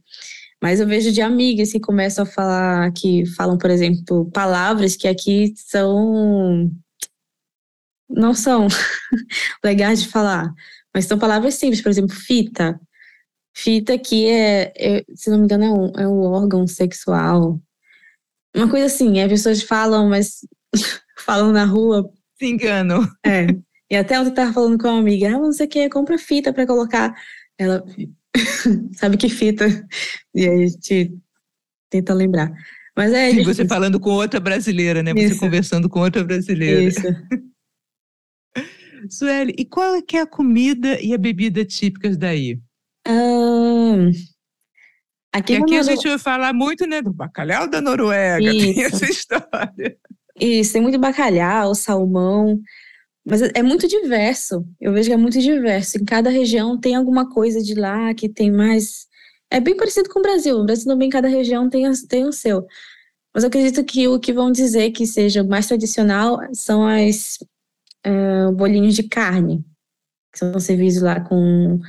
Mas 0.62 0.80
eu 0.80 0.88
vejo 0.88 1.12
de 1.12 1.22
amigas 1.22 1.72
que 1.72 1.80
começam 1.80 2.24
a 2.24 2.28
falar, 2.28 2.92
que 2.94 3.26
falam, 3.26 3.58
por 3.58 3.70
exemplo, 3.70 4.30
palavras 4.32 4.96
que 4.96 5.08
aqui 5.08 5.54
são. 5.58 6.72
não 8.10 8.34
são 8.34 8.68
legais 9.64 10.04
de 10.04 10.10
falar. 10.10 10.54
Mas 10.94 11.06
são 11.06 11.18
palavras 11.18 11.56
simples, 11.56 11.82
por 11.82 11.90
exemplo, 11.90 12.16
fita. 12.16 12.80
Fita 13.54 13.98
que 13.98 14.28
é, 14.28 14.74
é, 14.76 15.06
se 15.14 15.30
não 15.30 15.40
me 15.40 15.46
engano, 15.46 15.64
é 15.64 15.70
um, 15.70 15.92
é 16.04 16.08
um 16.08 16.22
órgão 16.22 16.68
sexual. 16.68 17.60
Uma 18.56 18.70
coisa 18.70 18.86
assim, 18.86 19.20
as 19.20 19.30
pessoas 19.30 19.64
falam, 19.64 20.10
mas 20.10 20.46
falam 21.20 21.52
na 21.52 21.66
rua. 21.66 22.10
Se 22.38 22.46
enganam. 22.46 23.08
É. 23.26 23.48
E 23.90 23.96
até 23.96 24.20
ontem 24.20 24.30
eu 24.30 24.36
tava 24.36 24.54
falando 24.54 24.78
com 24.78 24.88
uma 24.88 25.00
amiga, 25.00 25.28
ah, 25.28 25.40
não 25.40 25.52
sei 25.52 25.68
o 25.68 25.70
que, 25.70 25.90
compra 25.90 26.18
fita 26.18 26.54
para 26.54 26.66
colocar. 26.66 27.14
Ela 27.58 27.84
sabe 28.96 29.18
que 29.18 29.30
fita. 29.30 29.66
E 30.34 30.48
aí 30.48 30.64
a 30.64 30.68
gente 30.68 31.14
tenta 31.90 32.14
lembrar. 32.14 32.52
Mas 32.96 33.14
é. 33.14 33.32
E 33.32 33.44
você 33.44 33.68
falando 33.68 34.00
com 34.00 34.12
outra 34.12 34.40
brasileira, 34.40 35.04
né? 35.04 35.12
Isso. 35.16 35.36
Você 35.36 35.40
conversando 35.40 35.90
com 35.90 36.00
outra 36.00 36.24
brasileira. 36.24 36.84
Isso. 36.84 37.02
Sueli, 39.10 39.56
e 39.58 39.66
qual 39.66 39.96
é 39.96 40.02
que 40.02 40.16
é 40.16 40.22
a 40.22 40.28
comida 40.28 41.00
e 41.02 41.14
a 41.14 41.18
bebida 41.18 41.66
típicas 41.66 42.18
daí? 42.18 42.60
Aqui, 45.34 45.56
aqui 45.56 45.78
a 45.78 45.84
gente 45.84 46.08
vai 46.08 46.18
falar 46.18 46.54
muito 46.54 46.86
né, 46.86 47.02
do 47.02 47.12
bacalhau 47.12 47.68
da 47.70 47.82
Noruega, 47.82 48.44
Isso. 48.54 48.74
tem 48.74 48.84
essa 48.84 49.06
história. 49.06 49.98
Isso, 50.40 50.74
tem 50.74 50.82
muito 50.82 51.00
bacalhau, 51.00 51.76
salmão. 51.76 52.60
Mas 53.26 53.42
é, 53.42 53.52
é 53.56 53.64
muito 53.64 53.88
diverso. 53.88 54.66
Eu 54.80 54.94
vejo 54.94 55.10
que 55.10 55.14
é 55.14 55.18
muito 55.18 55.40
diverso. 55.40 55.98
Em 55.98 56.06
cada 56.06 56.30
região 56.30 56.80
tem 56.80 56.96
alguma 56.96 57.30
coisa 57.30 57.62
de 57.62 57.76
lá 57.76 58.14
que 58.14 58.28
tem 58.28 58.52
mais. 58.52 59.08
É 59.50 59.60
bem 59.60 59.76
parecido 59.76 60.10
com 60.10 60.20
o 60.20 60.24
Brasil. 60.24 60.58
O 60.58 60.66
Brasil 60.66 60.86
também, 60.86 61.10
cada 61.10 61.28
região 61.28 61.70
tem, 61.70 61.90
tem 62.08 62.26
o 62.26 62.32
seu. 62.32 62.66
Mas 63.34 63.44
eu 63.44 63.48
acredito 63.48 63.84
que 63.84 64.08
o 64.08 64.20
que 64.20 64.34
vão 64.34 64.52
dizer 64.52 64.92
que 64.92 65.06
seja 65.06 65.44
mais 65.44 65.68
tradicional 65.68 66.40
são 66.54 66.86
as 66.86 67.38
uh, 68.06 68.52
bolinhos 68.54 68.96
de 68.96 69.04
carne, 69.04 69.64
que 70.32 70.40
são 70.40 70.60
servidos 70.60 71.02
lá 71.02 71.22
com, 71.22 71.80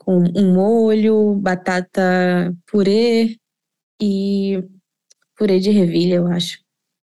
com 0.00 0.18
um 0.34 0.54
molho, 0.54 1.34
batata 1.36 2.54
purê 2.66 3.36
e 4.00 4.62
purê 5.36 5.60
de 5.60 5.70
ervilha, 5.70 6.16
eu 6.16 6.26
acho. 6.26 6.58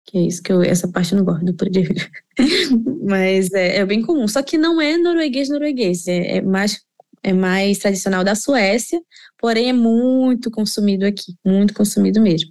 Que 0.05 0.17
é 0.17 0.21
isso 0.21 0.41
que 0.41 0.51
eu, 0.51 0.63
essa 0.63 0.87
parte 0.87 1.13
eu 1.13 1.19
não 1.19 1.25
gosto 1.25 1.45
do 1.45 1.53
purê 1.53 1.69
de 1.69 1.79
ervilha. 1.79 2.09
Mas 3.07 3.51
é, 3.53 3.77
é, 3.77 3.85
bem 3.85 4.01
comum. 4.01 4.27
Só 4.27 4.41
que 4.41 4.57
não 4.57 4.81
é 4.81 4.97
norueguês-norueguês, 4.97 6.07
é, 6.07 6.37
é 6.37 6.41
mais 6.41 6.81
é 7.21 7.33
mais 7.33 7.79
tradicional 7.79 8.23
da 8.23 8.33
Suécia, 8.33 9.01
porém 9.37 9.69
é 9.69 9.73
muito 9.73 10.49
consumido 10.49 11.05
aqui, 11.05 11.35
muito 11.45 11.73
consumido 11.73 12.21
mesmo. 12.21 12.49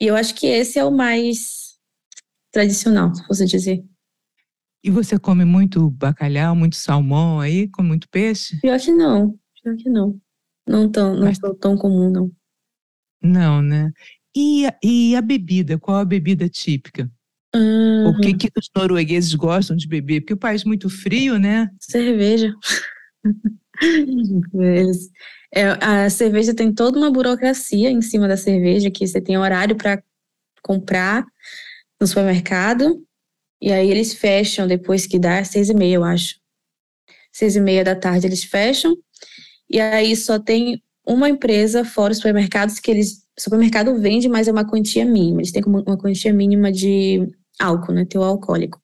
E 0.00 0.06
eu 0.06 0.16
acho 0.16 0.34
que 0.34 0.46
esse 0.46 0.78
é 0.78 0.84
o 0.84 0.90
mais 0.90 1.76
tradicional, 2.50 3.14
se 3.14 3.24
fosse 3.26 3.44
dizer. 3.44 3.84
E 4.84 4.90
você 4.90 5.18
come 5.18 5.44
muito 5.44 5.90
bacalhau, 5.90 6.56
muito 6.56 6.76
salmão 6.76 7.38
aí, 7.38 7.68
com 7.68 7.82
muito 7.82 8.08
peixe? 8.08 8.58
Pior 8.60 8.78
que 8.80 8.92
não, 8.92 9.38
pior 9.62 9.76
que 9.76 9.88
não. 9.88 10.20
Não 10.66 10.90
tão, 10.90 11.14
não 11.14 11.24
Mas... 11.24 11.38
tão 11.60 11.76
comum, 11.76 12.10
não. 12.10 12.30
Não, 13.22 13.62
né? 13.62 13.92
E 14.34 14.66
a, 14.66 14.74
e 14.82 15.14
a 15.14 15.22
bebida, 15.22 15.78
qual 15.78 15.98
a 15.98 16.04
bebida 16.04 16.48
típica? 16.48 17.10
Uhum. 17.54 18.08
O 18.08 18.20
que, 18.20 18.34
que 18.34 18.50
os 18.58 18.70
noruegueses 18.74 19.34
gostam 19.34 19.76
de 19.76 19.86
beber? 19.86 20.20
Porque 20.20 20.32
o 20.32 20.38
país 20.38 20.62
é 20.62 20.66
muito 20.66 20.88
frio, 20.88 21.38
né? 21.38 21.70
Cerveja. 21.78 22.52
Eles, 24.54 25.10
é, 25.54 25.68
a 25.84 26.08
cerveja 26.08 26.54
tem 26.54 26.72
toda 26.72 26.98
uma 26.98 27.10
burocracia 27.10 27.90
em 27.90 28.00
cima 28.00 28.26
da 28.26 28.36
cerveja, 28.36 28.90
que 28.90 29.06
você 29.06 29.20
tem 29.20 29.36
horário 29.36 29.76
para 29.76 30.02
comprar 30.62 31.24
no 32.00 32.06
supermercado, 32.06 33.04
e 33.62 33.72
aí 33.72 33.88
eles 33.88 34.12
fecham 34.12 34.66
depois 34.66 35.06
que 35.06 35.20
dá 35.20 35.44
seis 35.44 35.70
e 35.70 35.74
meia, 35.74 35.94
eu 35.94 36.04
acho. 36.04 36.34
Seis 37.32 37.54
e 37.54 37.60
meia 37.60 37.84
da 37.84 37.94
tarde 37.94 38.26
eles 38.26 38.42
fecham, 38.42 38.96
e 39.70 39.80
aí 39.80 40.16
só 40.16 40.38
tem 40.38 40.82
uma 41.06 41.28
empresa 41.28 41.84
fora 41.84 42.12
os 42.12 42.18
supermercados 42.18 42.80
que 42.80 42.90
eles. 42.90 43.22
O 43.38 43.40
supermercado 43.40 43.98
vende, 43.98 44.28
mas 44.28 44.46
é 44.46 44.52
uma 44.52 44.68
quantia 44.68 45.06
mínima. 45.06 45.40
Eles 45.40 45.52
têm 45.52 45.62
uma 45.64 45.96
quantia 45.96 46.32
mínima 46.34 46.70
de 46.70 47.26
álcool, 47.58 47.92
né? 47.92 48.04
Teu 48.04 48.22
alcoólico. 48.22 48.78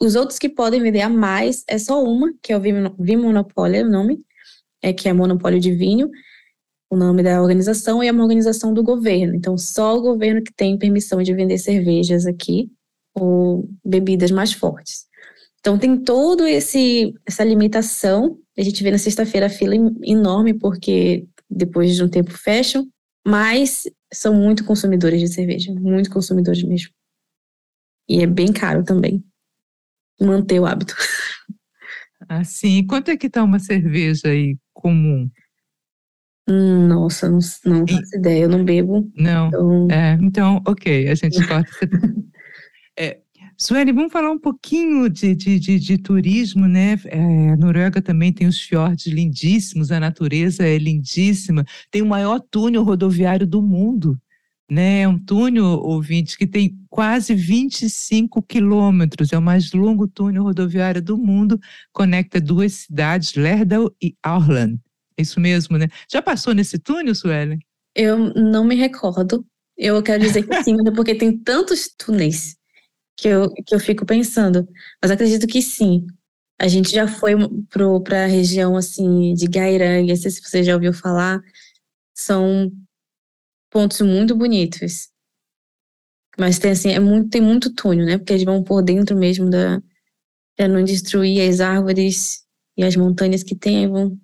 Os 0.00 0.14
outros 0.14 0.38
que 0.38 0.48
podem 0.48 0.80
vender 0.80 1.02
a 1.02 1.10
mais 1.10 1.62
é 1.68 1.76
só 1.78 2.02
uma, 2.02 2.32
que 2.42 2.54
é 2.54 2.56
o 2.56 2.60
Vimonopólio, 2.98 3.86
o 3.86 3.90
nome, 3.90 4.20
é, 4.82 4.94
que 4.94 5.08
é 5.10 5.12
monopólio 5.12 5.60
de 5.60 5.72
vinho, 5.72 6.10
o 6.88 6.96
nome 6.96 7.22
da 7.22 7.42
organização, 7.42 8.02
e 8.02 8.08
é 8.08 8.12
uma 8.12 8.22
organização 8.22 8.72
do 8.72 8.82
governo. 8.82 9.34
Então, 9.34 9.58
só 9.58 9.94
o 9.94 10.00
governo 10.00 10.42
que 10.42 10.54
tem 10.54 10.78
permissão 10.78 11.22
de 11.22 11.34
vender 11.34 11.58
cervejas 11.58 12.24
aqui, 12.24 12.70
ou 13.14 13.68
bebidas 13.84 14.30
mais 14.30 14.52
fortes. 14.52 15.06
Então, 15.60 15.78
tem 15.78 15.96
todo 15.96 16.46
esse 16.46 17.14
essa 17.26 17.44
limitação. 17.44 18.38
A 18.58 18.62
gente 18.62 18.82
vê 18.82 18.90
na 18.90 18.98
sexta-feira 18.98 19.46
a 19.46 19.50
fila 19.50 19.74
enorme, 20.02 20.54
porque 20.54 21.26
depois 21.48 21.94
de 21.94 22.02
um 22.02 22.08
tempo 22.08 22.30
fecham, 22.30 22.86
mas 23.26 23.84
são 24.12 24.34
muito 24.34 24.64
consumidores 24.64 25.20
de 25.20 25.28
cerveja, 25.28 25.72
muito 25.72 26.10
consumidores 26.10 26.62
mesmo. 26.62 26.90
E 28.08 28.22
é 28.22 28.26
bem 28.26 28.52
caro 28.52 28.82
também 28.82 29.22
manter 30.20 30.60
o 30.60 30.66
hábito. 30.66 30.94
Assim, 32.28 32.86
quanto 32.86 33.10
é 33.10 33.16
que 33.16 33.30
tá 33.30 33.42
uma 33.42 33.58
cerveja 33.58 34.28
aí 34.28 34.56
comum? 34.72 35.30
Hum, 36.48 36.88
nossa, 36.88 37.28
não, 37.28 37.38
não 37.64 37.86
faço 37.86 38.16
ideia, 38.16 38.42
eu 38.42 38.48
não 38.48 38.64
bebo. 38.64 39.10
Não, 39.14 39.48
então, 39.48 39.88
é, 39.90 40.18
então 40.20 40.62
ok, 40.66 41.08
a 41.08 41.14
gente 41.14 41.46
corta. 41.46 41.70
é, 43.00 43.20
Sueli, 43.56 43.92
vamos 43.92 44.12
falar 44.12 44.30
um 44.30 44.38
pouquinho 44.38 45.08
de, 45.08 45.34
de, 45.34 45.58
de, 45.58 45.78
de 45.78 45.98
turismo, 45.98 46.66
né? 46.66 46.98
É, 47.06 47.50
a 47.50 47.56
Noruega 47.56 48.00
também 48.02 48.32
tem 48.32 48.46
os 48.46 48.60
fiordes 48.60 49.06
lindíssimos, 49.06 49.92
a 49.92 50.00
natureza 50.00 50.66
é 50.66 50.78
lindíssima, 50.78 51.64
tem 51.90 52.02
o 52.02 52.06
maior 52.06 52.40
túnel 52.40 52.82
rodoviário 52.82 53.46
do 53.46 53.62
mundo 53.62 54.18
né? 54.70 55.00
É 55.02 55.08
um 55.08 55.18
túnel, 55.18 55.64
ouvinte, 55.64 56.38
que 56.38 56.46
tem 56.46 56.78
quase 56.88 57.34
25 57.34 58.40
quilômetros, 58.42 59.32
é 59.32 59.38
o 59.38 59.42
mais 59.42 59.72
longo 59.72 60.06
túnel 60.06 60.44
rodoviário 60.44 61.02
do 61.02 61.18
mundo, 61.18 61.58
conecta 61.92 62.40
duas 62.40 62.72
cidades, 62.72 63.34
Lerdal 63.34 63.90
e 64.00 64.14
Aurland. 64.22 64.78
É 65.18 65.22
isso 65.22 65.40
mesmo, 65.40 65.76
né? 65.76 65.88
Já 66.10 66.22
passou 66.22 66.54
nesse 66.54 66.78
túnel, 66.78 67.14
Suelen? 67.14 67.58
Eu 67.94 68.32
não 68.34 68.64
me 68.64 68.76
recordo. 68.76 69.44
Eu 69.76 70.00
quero 70.02 70.22
dizer 70.22 70.44
que 70.46 70.62
sim, 70.62 70.76
porque 70.94 71.14
tem 71.14 71.36
tantos 71.36 71.92
túneis 71.98 72.56
que 73.20 73.28
eu, 73.28 73.52
que 73.52 73.74
eu 73.74 73.80
fico 73.80 74.06
pensando. 74.06 74.66
Mas 75.00 75.10
acredito 75.10 75.46
que 75.46 75.60
sim. 75.60 76.06
A 76.58 76.66
gente 76.68 76.90
já 76.90 77.06
foi 77.06 77.34
para 78.02 78.24
a 78.24 78.26
região 78.26 78.76
assim 78.76 79.34
de 79.34 79.46
Gairang, 79.46 80.08
não 80.08 80.16
sei 80.16 80.30
se 80.30 80.42
você 80.42 80.62
já 80.62 80.74
ouviu 80.74 80.92
falar. 80.92 81.40
São 82.14 82.72
pontos 83.70 84.00
muito 84.00 84.34
bonitos. 84.34 85.10
Mas 86.38 86.58
tem 86.58 86.70
assim, 86.70 86.90
é 86.90 87.00
muito, 87.00 87.28
tem 87.28 87.40
muito 87.40 87.74
túnel, 87.74 88.06
né? 88.06 88.18
Porque 88.18 88.32
eles 88.32 88.44
vão 88.44 88.62
por 88.62 88.82
dentro 88.82 89.16
mesmo 89.16 89.50
da 89.50 89.82
para 90.56 90.68
não 90.68 90.84
destruir 90.84 91.48
as 91.48 91.60
árvores 91.60 92.44
e 92.76 92.84
as 92.84 92.94
montanhas 92.94 93.42
que 93.42 93.56
tem, 93.56 93.88
vão 93.88 94.18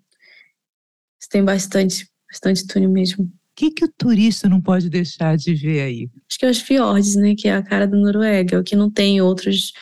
tem 1.31 1.45
bastante, 1.45 2.09
bastante 2.31 2.67
túnel 2.67 2.91
mesmo. 2.91 3.31
O 3.57 3.59
que, 3.59 3.71
que 3.71 3.85
o 3.87 3.89
turista 3.89 4.51
não 4.51 4.61
pode 4.61 4.91
deixar 4.91 5.35
de 5.35 5.55
ver 5.55 5.81
aí? 5.81 6.11
Acho 6.29 6.39
que 6.39 6.45
é 6.45 6.51
os 6.51 6.61
fiordes, 6.61 7.17
né? 7.17 7.35
Que 7.35 7.49
é 7.49 7.55
a 7.55 7.63
cara 7.63 7.87
da 7.87 7.97
Noruega, 7.97 8.61
o 8.61 8.63
que 8.63 8.77
não 8.77 8.91
tem 8.91 9.23
outros, 9.23 9.73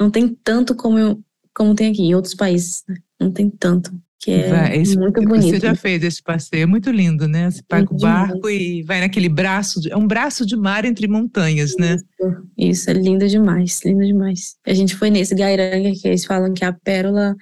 não 0.00 0.08
tem 0.08 0.28
tanto 0.44 0.76
como, 0.76 1.20
como 1.52 1.74
tem 1.74 1.90
aqui 1.90 2.02
em 2.02 2.14
outros 2.14 2.34
países, 2.34 2.84
né? 2.88 2.94
Não 3.20 3.32
tem 3.32 3.50
tanto 3.50 3.92
que 4.20 4.30
é 4.30 4.48
vai, 4.48 4.78
esse, 4.78 4.96
muito 4.96 5.20
bonito. 5.20 5.50
Você 5.50 5.58
já 5.58 5.74
fez 5.74 6.04
esse 6.04 6.22
passeio, 6.22 6.62
é 6.62 6.66
muito 6.66 6.92
lindo, 6.92 7.26
né? 7.26 7.50
Você 7.50 7.60
paga 7.66 7.92
o 7.92 7.98
barco 7.98 8.48
e 8.48 8.84
vai 8.84 9.00
naquele 9.00 9.28
braço, 9.28 9.80
é 9.90 9.96
um 9.96 10.06
braço 10.06 10.46
de 10.46 10.56
mar 10.56 10.84
entre 10.84 11.08
montanhas, 11.08 11.74
né? 11.76 11.96
isso, 11.96 12.04
né? 12.20 12.42
Isso, 12.56 12.90
é 12.90 12.92
lindo 12.92 13.26
demais, 13.26 13.80
lindo 13.84 14.06
demais. 14.06 14.54
A 14.64 14.72
gente 14.72 14.94
foi 14.94 15.10
nesse 15.10 15.34
Gairanga, 15.34 15.90
que 16.00 16.06
eles 16.06 16.24
falam 16.24 16.54
que 16.54 16.64
é 16.64 16.68
a 16.68 16.72
pérola 16.72 17.34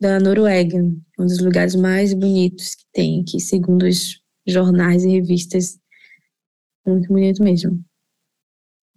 da 0.00 0.20
Noruega, 0.20 0.78
um 1.18 1.26
dos 1.26 1.40
lugares 1.40 1.74
mais 1.74 2.14
bonitos 2.14 2.76
que 2.76 2.84
tem 2.92 3.20
aqui, 3.22 3.40
segundo 3.40 3.82
os 3.84 4.20
jornais 4.46 5.04
e 5.04 5.10
revistas. 5.10 5.78
Muito 6.86 7.08
bonito 7.08 7.42
mesmo. 7.42 7.84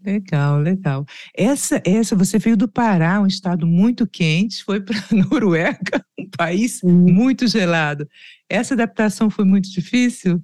Legal, 0.06 0.60
legal. 0.60 1.06
Essa, 1.36 1.82
essa, 1.86 2.16
você 2.16 2.40
veio 2.40 2.56
do 2.56 2.70
Pará, 2.70 3.20
um 3.20 3.28
estado 3.28 3.68
muito 3.68 4.08
quente, 4.08 4.64
foi 4.64 4.80
para 4.80 4.98
a 4.98 5.16
Noruega, 5.30 6.06
um 6.18 6.30
país 6.30 6.82
muito 6.82 7.48
gelado. 7.48 8.08
Essa 8.48 8.74
adaptação 8.74 9.30
foi 9.30 9.44
muito 9.44 9.70
difícil? 9.70 10.42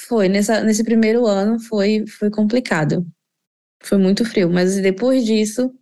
Foi, 0.00 0.28
nessa, 0.28 0.62
nesse 0.64 0.82
primeiro 0.82 1.26
ano 1.26 1.60
foi, 1.60 2.06
foi 2.06 2.30
complicado. 2.30 3.06
Foi 3.82 3.98
muito 3.98 4.24
frio, 4.24 4.50
mas 4.50 4.76
depois 4.80 5.24
disso, 5.24 5.72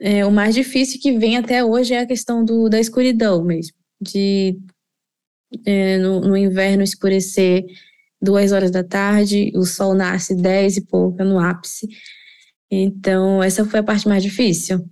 é, 0.00 0.26
o 0.26 0.32
mais 0.32 0.54
difícil 0.54 1.00
que 1.00 1.16
vem 1.18 1.36
até 1.36 1.64
hoje 1.64 1.94
é 1.94 2.00
a 2.00 2.06
questão 2.06 2.44
do, 2.44 2.68
da 2.68 2.80
escuridão 2.80 3.44
mesmo. 3.44 3.76
De 4.00 4.58
é, 5.64 5.98
no, 5.98 6.20
no 6.20 6.36
inverno 6.36 6.82
escurecer 6.82 7.64
duas 8.20 8.52
horas 8.52 8.70
da 8.70 8.84
tarde, 8.84 9.50
o 9.54 9.64
sol 9.64 9.94
nasce 9.94 10.34
dez 10.34 10.76
e 10.76 10.84
pouca 10.84 11.24
no 11.24 11.38
ápice. 11.38 11.88
Então, 12.70 13.42
essa 13.42 13.64
foi 13.64 13.80
a 13.80 13.82
parte 13.82 14.06
mais 14.06 14.22
difícil. 14.22 14.88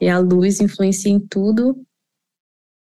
E 0.00 0.08
a 0.08 0.18
luz 0.18 0.60
influencia 0.60 1.10
em 1.10 1.20
tudo. 1.20 1.84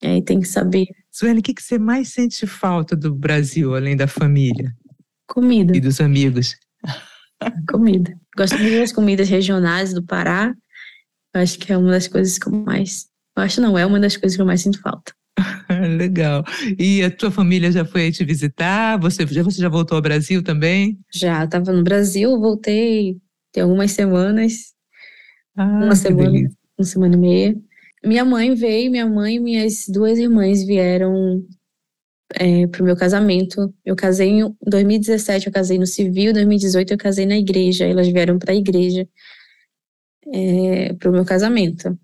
E 0.03 0.07
aí 0.07 0.23
tem 0.23 0.41
que 0.41 0.49
saber. 0.49 0.87
Sueli, 1.11 1.41
o 1.41 1.43
que, 1.43 1.55
que 1.55 1.63
você 1.63 1.79
mais 1.79 2.09
sente 2.09 2.47
falta 2.47 2.97
do 2.97 3.15
Brasil, 3.15 3.75
além 3.75 3.97
da 3.97 4.07
família? 4.07 4.75
Comida. 5.29 5.77
E 5.77 5.81
dos 5.81 6.01
amigos? 6.01 6.57
Comida. 7.71 8.19
Gosto 8.37 8.59
muito 8.59 8.79
das 8.79 8.93
comidas 8.93 9.29
regionais 9.29 9.93
do 9.93 10.03
Pará. 10.03 10.55
Acho 11.35 11.59
que 11.59 11.73
é 11.73 11.77
uma 11.77 11.91
das 11.91 12.09
coisas 12.09 12.39
que 12.39 12.49
eu 12.49 12.53
mais. 12.53 13.07
Eu 13.37 13.43
acho 13.43 13.61
não, 13.61 13.79
é 13.79 13.85
uma 13.85 14.01
das 14.01 14.17
coisas 14.17 14.37
que 14.37 14.43
eu 14.43 14.47
mais 14.47 14.63
sinto 14.63 14.81
falta. 14.81 15.13
Legal. 15.97 16.45
E 16.79 17.03
a 17.03 17.11
tua 17.11 17.31
família 17.31 17.71
já 17.71 17.85
foi 17.85 18.11
te 18.11 18.25
visitar? 18.25 18.99
Você 19.01 19.27
já, 19.27 19.43
você 19.43 19.61
já 19.61 19.69
voltou 19.69 19.97
ao 19.97 20.03
Brasil 20.03 20.43
também? 20.43 20.99
Já, 21.13 21.45
estava 21.45 21.73
no 21.73 21.83
Brasil, 21.83 22.39
voltei 22.39 23.21
tem 23.57 23.63
algumas 23.63 23.93
semanas. 23.93 24.75
Ah, 25.57 25.65
uma 25.65 25.97
semana, 25.97 26.31
delícia. 26.31 26.59
uma 26.79 26.85
semana 26.85 27.15
e 27.15 27.19
meia. 27.19 27.57
Minha 28.05 28.23
mãe 28.23 28.55
veio, 28.55 28.91
minha 28.91 29.07
mãe 29.09 29.37
e 29.37 29.41
minhas 29.41 29.87
duas 29.89 30.19
irmãs 30.19 30.63
vieram 30.63 31.43
é, 32.35 32.67
para 32.67 32.83
o 32.83 32.85
meu 32.85 32.95
casamento. 32.95 33.75
Eu 33.83 33.97
casei 33.97 34.29
em 34.29 34.55
2017, 34.61 35.47
eu 35.47 35.53
casei 35.55 35.79
no 35.79 35.87
civil, 35.87 36.33
em 36.33 36.35
2018 36.35 36.93
eu 36.93 36.99
casei 36.99 37.25
na 37.25 37.39
igreja. 37.39 37.87
Elas 37.87 38.07
vieram 38.09 38.39
para 38.39 38.53
a 38.53 38.55
igreja 38.55 39.09
é, 40.35 40.93
para 40.93 41.09
o 41.09 41.13
meu 41.13 41.25
casamento. 41.25 41.99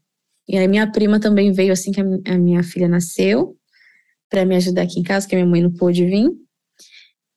E 0.52 0.58
aí 0.58 0.68
minha 0.68 0.86
prima 0.86 1.18
também 1.18 1.50
veio 1.50 1.72
assim 1.72 1.90
que 1.90 2.00
a 2.00 2.38
minha 2.38 2.62
filha 2.62 2.86
nasceu, 2.86 3.56
para 4.28 4.44
me 4.44 4.54
ajudar 4.56 4.82
aqui 4.82 5.00
em 5.00 5.02
casa, 5.02 5.26
que 5.26 5.34
a 5.34 5.38
minha 5.38 5.48
mãe 5.50 5.62
não 5.62 5.72
pôde 5.72 6.04
vir. 6.04 6.30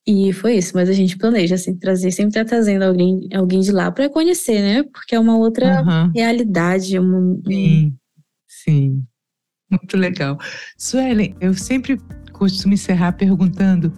E 0.05 0.33
foi 0.33 0.57
isso, 0.57 0.73
mas 0.75 0.89
a 0.89 0.93
gente 0.93 1.17
planeja 1.17 1.55
assim, 1.55 1.75
trazer, 1.77 2.11
sempre 2.11 2.33
tá 2.33 2.43
trazendo 2.43 2.83
alguém, 2.83 3.27
alguém 3.33 3.61
de 3.61 3.71
lá 3.71 3.89
para 3.89 4.09
conhecer, 4.09 4.61
né? 4.61 4.83
Porque 4.83 5.15
é 5.15 5.19
uma 5.19 5.37
outra 5.37 5.81
uhum. 5.81 6.11
realidade. 6.13 6.99
Uma, 6.99 7.39
sim, 7.47 7.95
sim. 8.47 9.03
Muito 9.71 9.97
legal. 9.97 10.37
Suelen, 10.77 11.33
eu 11.39 11.53
sempre 11.53 11.97
costumo 12.33 12.73
encerrar 12.73 13.13
perguntando 13.13 13.93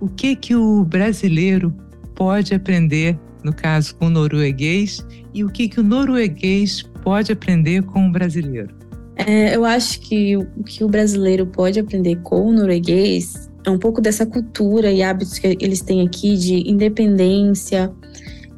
o 0.00 0.08
que 0.08 0.34
que 0.34 0.56
o 0.56 0.84
brasileiro 0.84 1.72
pode 2.16 2.52
aprender, 2.52 3.18
no 3.44 3.54
caso 3.54 3.94
com 3.94 4.06
o 4.06 4.10
norueguês, 4.10 5.06
e 5.32 5.44
o 5.44 5.48
que 5.48 5.68
que 5.68 5.80
o 5.80 5.84
norueguês 5.84 6.82
pode 7.06 7.30
aprender 7.30 7.84
com 7.84 8.08
o 8.08 8.10
brasileiro? 8.10 8.74
É, 9.14 9.54
eu 9.54 9.64
acho 9.64 10.00
que 10.00 10.36
o 10.36 10.64
que 10.64 10.82
o 10.82 10.88
brasileiro 10.88 11.46
pode 11.46 11.78
aprender 11.78 12.16
com 12.24 12.48
o 12.48 12.52
norueguês 12.52 13.48
é 13.64 13.70
um 13.70 13.78
pouco 13.78 14.00
dessa 14.00 14.26
cultura 14.26 14.90
e 14.90 15.04
hábitos 15.04 15.38
que 15.38 15.56
eles 15.60 15.80
têm 15.82 16.04
aqui 16.04 16.36
de 16.36 16.68
independência, 16.68 17.92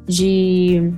de 0.07 0.91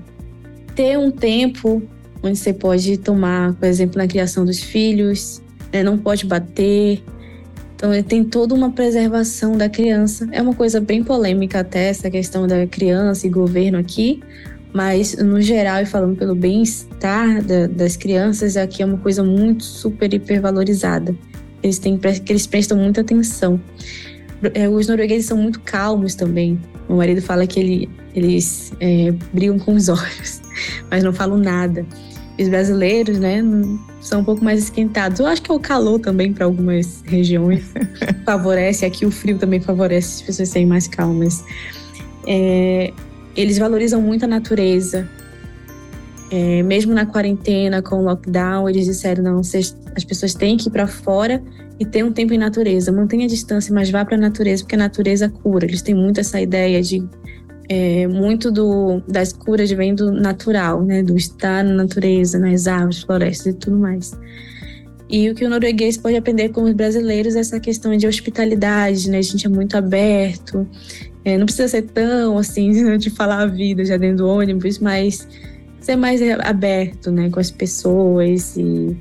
ter 0.78 0.98
um 0.98 1.12
tempo 1.12 1.84
onde 2.24 2.38
você 2.38 2.54
pode 2.54 2.98
tomar, 2.98 3.54
por 3.56 3.66
exemplo, 3.66 3.98
na 3.98 4.08
criação 4.08 4.46
dos 4.46 4.62
filhos, 4.64 5.42
né, 5.74 5.84
não 5.84 5.98
pode 5.98 6.26
bater. 6.26 7.04
Então, 7.76 7.94
ele 7.94 8.04
tem 8.04 8.24
toda 8.24 8.56
uma 8.56 8.72
preservação 8.72 9.58
da 9.58 9.68
criança. 9.68 10.26
É 10.32 10.42
uma 10.42 10.54
coisa 10.54 10.80
bem 10.80 11.04
polêmica 11.04 11.60
até 11.60 11.90
essa 11.90 12.10
questão 12.10 12.48
da 12.48 12.66
criança 12.66 13.28
e 13.28 13.30
governo 13.30 13.78
aqui, 13.78 14.22
mas 14.74 15.16
no 15.18 15.42
geral 15.42 15.82
e 15.82 15.86
falando 15.86 16.18
pelo 16.18 16.36
bem-estar 16.36 17.44
da, 17.44 17.68
das 17.68 17.96
crianças, 17.98 18.56
aqui 18.56 18.82
é 18.82 18.86
uma 18.86 18.98
coisa 18.98 19.24
muito 19.24 19.64
super 19.64 20.14
hipervalorizada. 20.14 21.16
Eles 21.62 21.78
têm 21.78 21.98
que 21.98 22.32
eles 22.32 22.48
prestam 22.48 22.78
muita 22.78 23.02
atenção. 23.02 23.60
É, 24.54 24.68
os 24.68 24.88
noruegueses 24.88 25.28
são 25.28 25.38
muito 25.38 25.60
calmos 25.60 26.16
também. 26.16 26.60
Meu 26.88 26.98
marido 26.98 27.22
fala 27.22 27.46
que 27.46 27.60
ele, 27.60 27.90
eles 28.16 28.74
é, 28.80 29.14
brigam 29.34 29.60
com 29.60 29.74
os 29.74 29.88
olhos, 29.90 30.42
mas 30.90 31.04
não 31.04 31.14
falam 31.14 31.38
nada. 31.38 31.86
Os 32.40 32.48
brasileiros, 32.48 33.20
né, 33.20 33.44
são 34.00 34.22
um 34.22 34.24
pouco 34.24 34.44
mais 34.44 34.64
esquentados. 34.64 35.20
Eu 35.20 35.28
acho 35.28 35.44
que 35.44 35.52
é 35.52 35.54
o 35.54 35.60
calor 35.60 36.00
também 36.00 36.34
para 36.34 36.46
algumas 36.46 37.04
regiões 37.06 37.64
favorece. 38.26 38.84
Aqui 38.84 39.06
o 39.06 39.12
frio 39.12 39.38
também 39.38 39.60
favorece 39.60 40.16
as 40.16 40.22
pessoas 40.24 40.50
serem 40.50 40.66
mais 40.66 40.88
calmas. 40.88 41.44
É, 42.26 42.92
eles 43.36 43.58
valorizam 43.58 44.02
muito 44.02 44.26
a 44.26 44.28
natureza. 44.28 45.08
É, 46.32 46.64
mesmo 46.64 46.94
na 46.94 47.06
quarentena, 47.06 47.82
com 47.82 47.98
o 47.98 48.04
lockdown, 48.04 48.70
eles 48.70 48.86
disseram: 48.86 49.24
não, 49.24 49.44
vocês, 49.44 49.76
as 49.96 50.04
pessoas 50.04 50.34
têm 50.34 50.56
que 50.58 50.70
ir 50.70 50.72
para 50.72 50.88
fora 50.88 51.44
e 51.80 51.86
ter 51.86 52.04
um 52.04 52.12
tempo 52.12 52.34
em 52.34 52.38
natureza. 52.38 52.92
Mantenha 52.92 53.26
a 53.26 53.28
distância, 53.28 53.74
mas 53.74 53.90
vá 53.90 54.06
para 54.06 54.16
a 54.16 54.20
natureza, 54.20 54.64
porque 54.64 54.76
a 54.76 54.78
natureza 54.78 55.30
cura. 55.30 55.66
Eles 55.66 55.82
têm 55.82 55.96
muito 55.96 56.20
essa 56.20 56.40
ideia 56.40 56.82
de. 56.82 57.04
É, 57.68 58.06
muito 58.06 58.52
do, 58.52 59.02
das 59.08 59.32
curas 59.32 59.72
vem 59.72 59.96
do 59.96 60.12
natural, 60.12 60.84
né? 60.84 61.02
do 61.02 61.16
estar 61.16 61.64
na 61.64 61.74
natureza, 61.74 62.38
nas 62.38 62.68
árvores, 62.68 63.02
florestas 63.02 63.54
e 63.54 63.58
tudo 63.58 63.78
mais. 63.78 64.12
E 65.10 65.30
o 65.30 65.36
que 65.36 65.46
o 65.46 65.50
norueguês 65.50 65.98
pode 65.98 66.16
aprender 66.16 66.50
com 66.50 66.64
os 66.64 66.74
brasileiros 66.74 67.36
é 67.36 67.40
essa 67.40 67.60
questão 67.60 67.96
de 67.96 68.08
hospitalidade, 68.08 69.10
né? 69.10 69.18
A 69.18 69.22
gente 69.22 69.46
é 69.46 69.50
muito 69.50 69.76
aberto, 69.76 70.66
é, 71.24 71.38
não 71.38 71.46
precisa 71.46 71.68
ser 71.68 71.84
tão 71.84 72.38
assim 72.38 72.98
de 72.98 73.10
falar 73.10 73.44
a 73.44 73.46
vida 73.46 73.86
já 73.86 73.98
dentro 73.98 74.18
do 74.18 74.28
ônibus, 74.28 74.80
mas 74.80 75.28
ser 75.80 75.96
mais 75.96 76.22
aberto, 76.42 77.12
né, 77.12 77.30
com 77.30 77.40
as 77.40 77.50
pessoas 77.50 78.56
e 78.56 78.96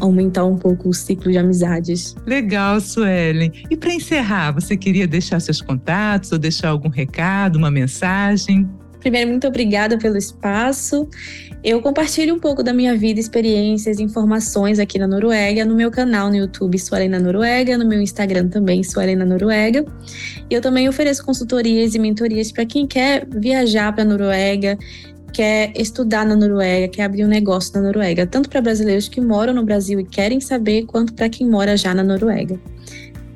aumentar 0.00 0.44
um 0.44 0.56
pouco 0.56 0.90
o 0.90 0.94
ciclo 0.94 1.32
de 1.32 1.38
amizades. 1.38 2.14
Legal, 2.26 2.80
Suelen. 2.80 3.50
E 3.70 3.76
para 3.76 3.94
encerrar, 3.94 4.52
você 4.52 4.76
queria 4.76 5.06
deixar 5.06 5.40
seus 5.40 5.62
contatos 5.62 6.32
ou 6.32 6.38
deixar 6.38 6.68
algum 6.68 6.90
recado, 6.90 7.56
uma 7.56 7.70
mensagem? 7.70 8.68
Primeiro, 9.00 9.30
muito 9.30 9.46
obrigada 9.46 9.96
pelo 9.96 10.18
espaço. 10.18 11.08
Eu 11.62 11.82
compartilho 11.82 12.34
um 12.34 12.38
pouco 12.38 12.62
da 12.62 12.72
minha 12.72 12.96
vida, 12.96 13.20
experiências, 13.20 14.00
informações 14.00 14.78
aqui 14.78 14.98
na 14.98 15.06
Noruega, 15.06 15.62
no 15.62 15.74
meu 15.74 15.90
canal 15.90 16.30
no 16.30 16.36
YouTube 16.36 16.78
Suelen 16.78 17.10
na 17.10 17.20
Noruega, 17.20 17.76
no 17.76 17.86
meu 17.86 18.00
Instagram 18.00 18.48
também 18.48 18.82
Suelen 18.82 19.16
na 19.16 19.26
Noruega. 19.26 19.84
E 20.48 20.54
eu 20.54 20.62
também 20.62 20.88
ofereço 20.88 21.22
consultorias 21.22 21.94
e 21.94 21.98
mentorias 21.98 22.50
para 22.50 22.64
quem 22.64 22.86
quer 22.86 23.26
viajar 23.28 23.92
para 23.92 24.04
a 24.04 24.06
Noruega, 24.06 24.78
quer 25.34 25.72
estudar 25.76 26.24
na 26.24 26.34
Noruega, 26.34 26.88
quer 26.88 27.02
abrir 27.02 27.26
um 27.26 27.28
negócio 27.28 27.74
na 27.74 27.82
Noruega, 27.82 28.26
tanto 28.26 28.48
para 28.48 28.62
brasileiros 28.62 29.06
que 29.06 29.20
moram 29.20 29.52
no 29.52 29.62
Brasil 29.62 30.00
e 30.00 30.04
querem 30.04 30.40
saber, 30.40 30.86
quanto 30.86 31.12
para 31.12 31.28
quem 31.28 31.46
mora 31.46 31.76
já 31.76 31.92
na 31.92 32.02
Noruega. 32.02 32.58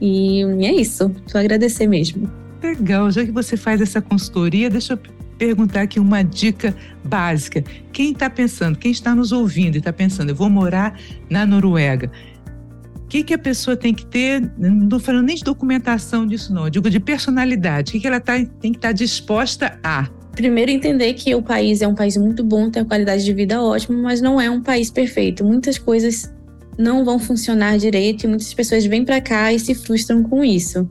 E 0.00 0.42
é 0.64 0.72
isso, 0.72 1.14
só 1.26 1.38
agradecer 1.38 1.86
mesmo. 1.86 2.30
Legal, 2.62 3.10
já 3.10 3.22
que 3.22 3.30
você 3.30 3.54
faz 3.54 3.82
essa 3.82 4.00
consultoria, 4.00 4.70
deixa 4.70 4.94
eu 4.94 5.23
perguntar 5.44 5.82
aqui 5.82 6.00
uma 6.00 6.22
dica 6.22 6.74
básica. 7.04 7.62
Quem 7.92 8.12
está 8.12 8.30
pensando, 8.30 8.78
quem 8.78 8.90
está 8.90 9.14
nos 9.14 9.30
ouvindo 9.30 9.74
e 9.74 9.78
está 9.78 9.92
pensando, 9.92 10.30
eu 10.30 10.34
vou 10.34 10.48
morar 10.48 10.98
na 11.28 11.44
Noruega. 11.44 12.10
O 12.96 13.06
que, 13.06 13.22
que 13.22 13.34
a 13.34 13.38
pessoa 13.38 13.76
tem 13.76 13.94
que 13.94 14.06
ter? 14.06 14.50
Não 14.58 14.84
estou 14.84 14.98
falando 14.98 15.26
nem 15.26 15.36
de 15.36 15.44
documentação 15.44 16.26
disso, 16.26 16.52
não. 16.52 16.64
Eu 16.64 16.70
digo 16.70 16.88
de 16.88 16.98
personalidade. 16.98 17.90
O 17.90 17.92
que, 17.92 18.00
que 18.00 18.06
ela 18.06 18.18
tá, 18.18 18.32
tem 18.34 18.72
que 18.72 18.78
estar 18.78 18.88
tá 18.88 18.92
disposta 18.92 19.78
a? 19.84 20.08
Primeiro, 20.32 20.70
entender 20.70 21.12
que 21.14 21.32
o 21.34 21.42
país 21.42 21.82
é 21.82 21.86
um 21.86 21.94
país 21.94 22.16
muito 22.16 22.42
bom, 22.42 22.70
tem 22.70 22.82
uma 22.82 22.88
qualidade 22.88 23.24
de 23.24 23.32
vida 23.32 23.62
ótima, 23.62 23.96
mas 23.98 24.20
não 24.20 24.40
é 24.40 24.50
um 24.50 24.60
país 24.60 24.90
perfeito. 24.90 25.44
Muitas 25.44 25.78
coisas 25.78 26.32
não 26.76 27.04
vão 27.04 27.18
funcionar 27.18 27.76
direito 27.78 28.24
e 28.24 28.26
muitas 28.26 28.52
pessoas 28.52 28.84
vêm 28.84 29.04
para 29.04 29.20
cá 29.20 29.52
e 29.52 29.60
se 29.60 29.74
frustram 29.74 30.24
com 30.24 30.42
isso. 30.42 30.88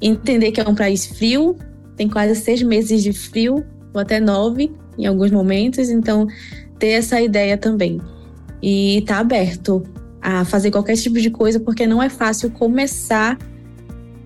Entender 0.00 0.50
que 0.50 0.60
é 0.60 0.68
um 0.68 0.74
país 0.74 1.06
frio, 1.06 1.56
tem 1.96 2.08
quase 2.08 2.34
seis 2.40 2.62
meses 2.62 3.02
de 3.02 3.12
frio, 3.12 3.64
ou 3.92 4.00
até 4.00 4.20
nove 4.20 4.72
em 4.98 5.06
alguns 5.06 5.30
momentos, 5.30 5.88
então 5.88 6.26
ter 6.78 6.88
essa 6.88 7.20
ideia 7.20 7.56
também. 7.56 8.00
E 8.62 8.98
estar 8.98 9.14
tá 9.14 9.20
aberto 9.20 9.82
a 10.20 10.44
fazer 10.44 10.70
qualquer 10.70 10.96
tipo 10.96 11.18
de 11.20 11.30
coisa, 11.30 11.58
porque 11.58 11.86
não 11.86 12.02
é 12.02 12.08
fácil 12.08 12.50
começar, 12.50 13.36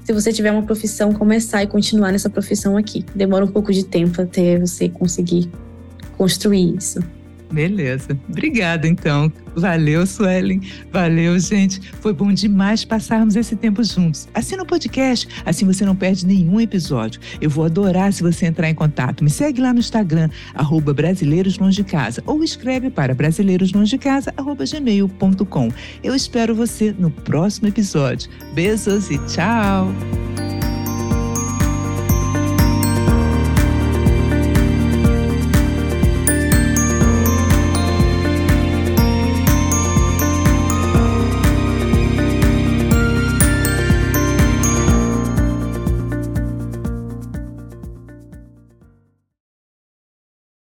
se 0.04 0.12
você 0.12 0.32
tiver 0.32 0.52
uma 0.52 0.62
profissão, 0.62 1.12
começar 1.12 1.62
e 1.62 1.66
continuar 1.66 2.12
nessa 2.12 2.28
profissão 2.28 2.76
aqui. 2.76 3.04
Demora 3.14 3.44
um 3.44 3.48
pouco 3.48 3.72
de 3.72 3.84
tempo 3.84 4.20
até 4.20 4.58
você 4.58 4.88
conseguir 4.88 5.50
construir 6.16 6.76
isso. 6.76 7.00
Beleza. 7.50 8.18
Obrigada, 8.28 8.86
então. 8.88 9.32
Valeu, 9.54 10.06
Suelen. 10.06 10.60
Valeu, 10.92 11.38
gente. 11.38 11.80
Foi 12.00 12.12
bom 12.12 12.32
demais 12.32 12.84
passarmos 12.84 13.36
esse 13.36 13.54
tempo 13.56 13.82
juntos. 13.82 14.28
Assina 14.34 14.62
o 14.62 14.66
podcast, 14.66 15.26
assim 15.44 15.64
você 15.64 15.82
não 15.84 15.96
perde 15.96 16.26
nenhum 16.26 16.60
episódio. 16.60 17.20
Eu 17.40 17.48
vou 17.48 17.64
adorar 17.64 18.12
se 18.12 18.22
você 18.22 18.44
entrar 18.46 18.68
em 18.68 18.74
contato. 18.74 19.24
Me 19.24 19.30
segue 19.30 19.60
lá 19.60 19.72
no 19.72 19.78
Instagram, 19.78 20.28
arroba 20.54 20.92
Brasileiros 20.92 21.58
Longe 21.58 21.76
de 21.76 21.84
Casa, 21.84 22.22
ou 22.26 22.44
escreve 22.44 22.90
para 22.90 23.14
brasileiroslongedecasa.gmail.com. 23.14 25.68
Eu 26.02 26.14
espero 26.14 26.54
você 26.54 26.94
no 26.98 27.10
próximo 27.10 27.68
episódio. 27.68 28.28
Beijos 28.54 29.10
e 29.10 29.18
tchau! 29.26 29.90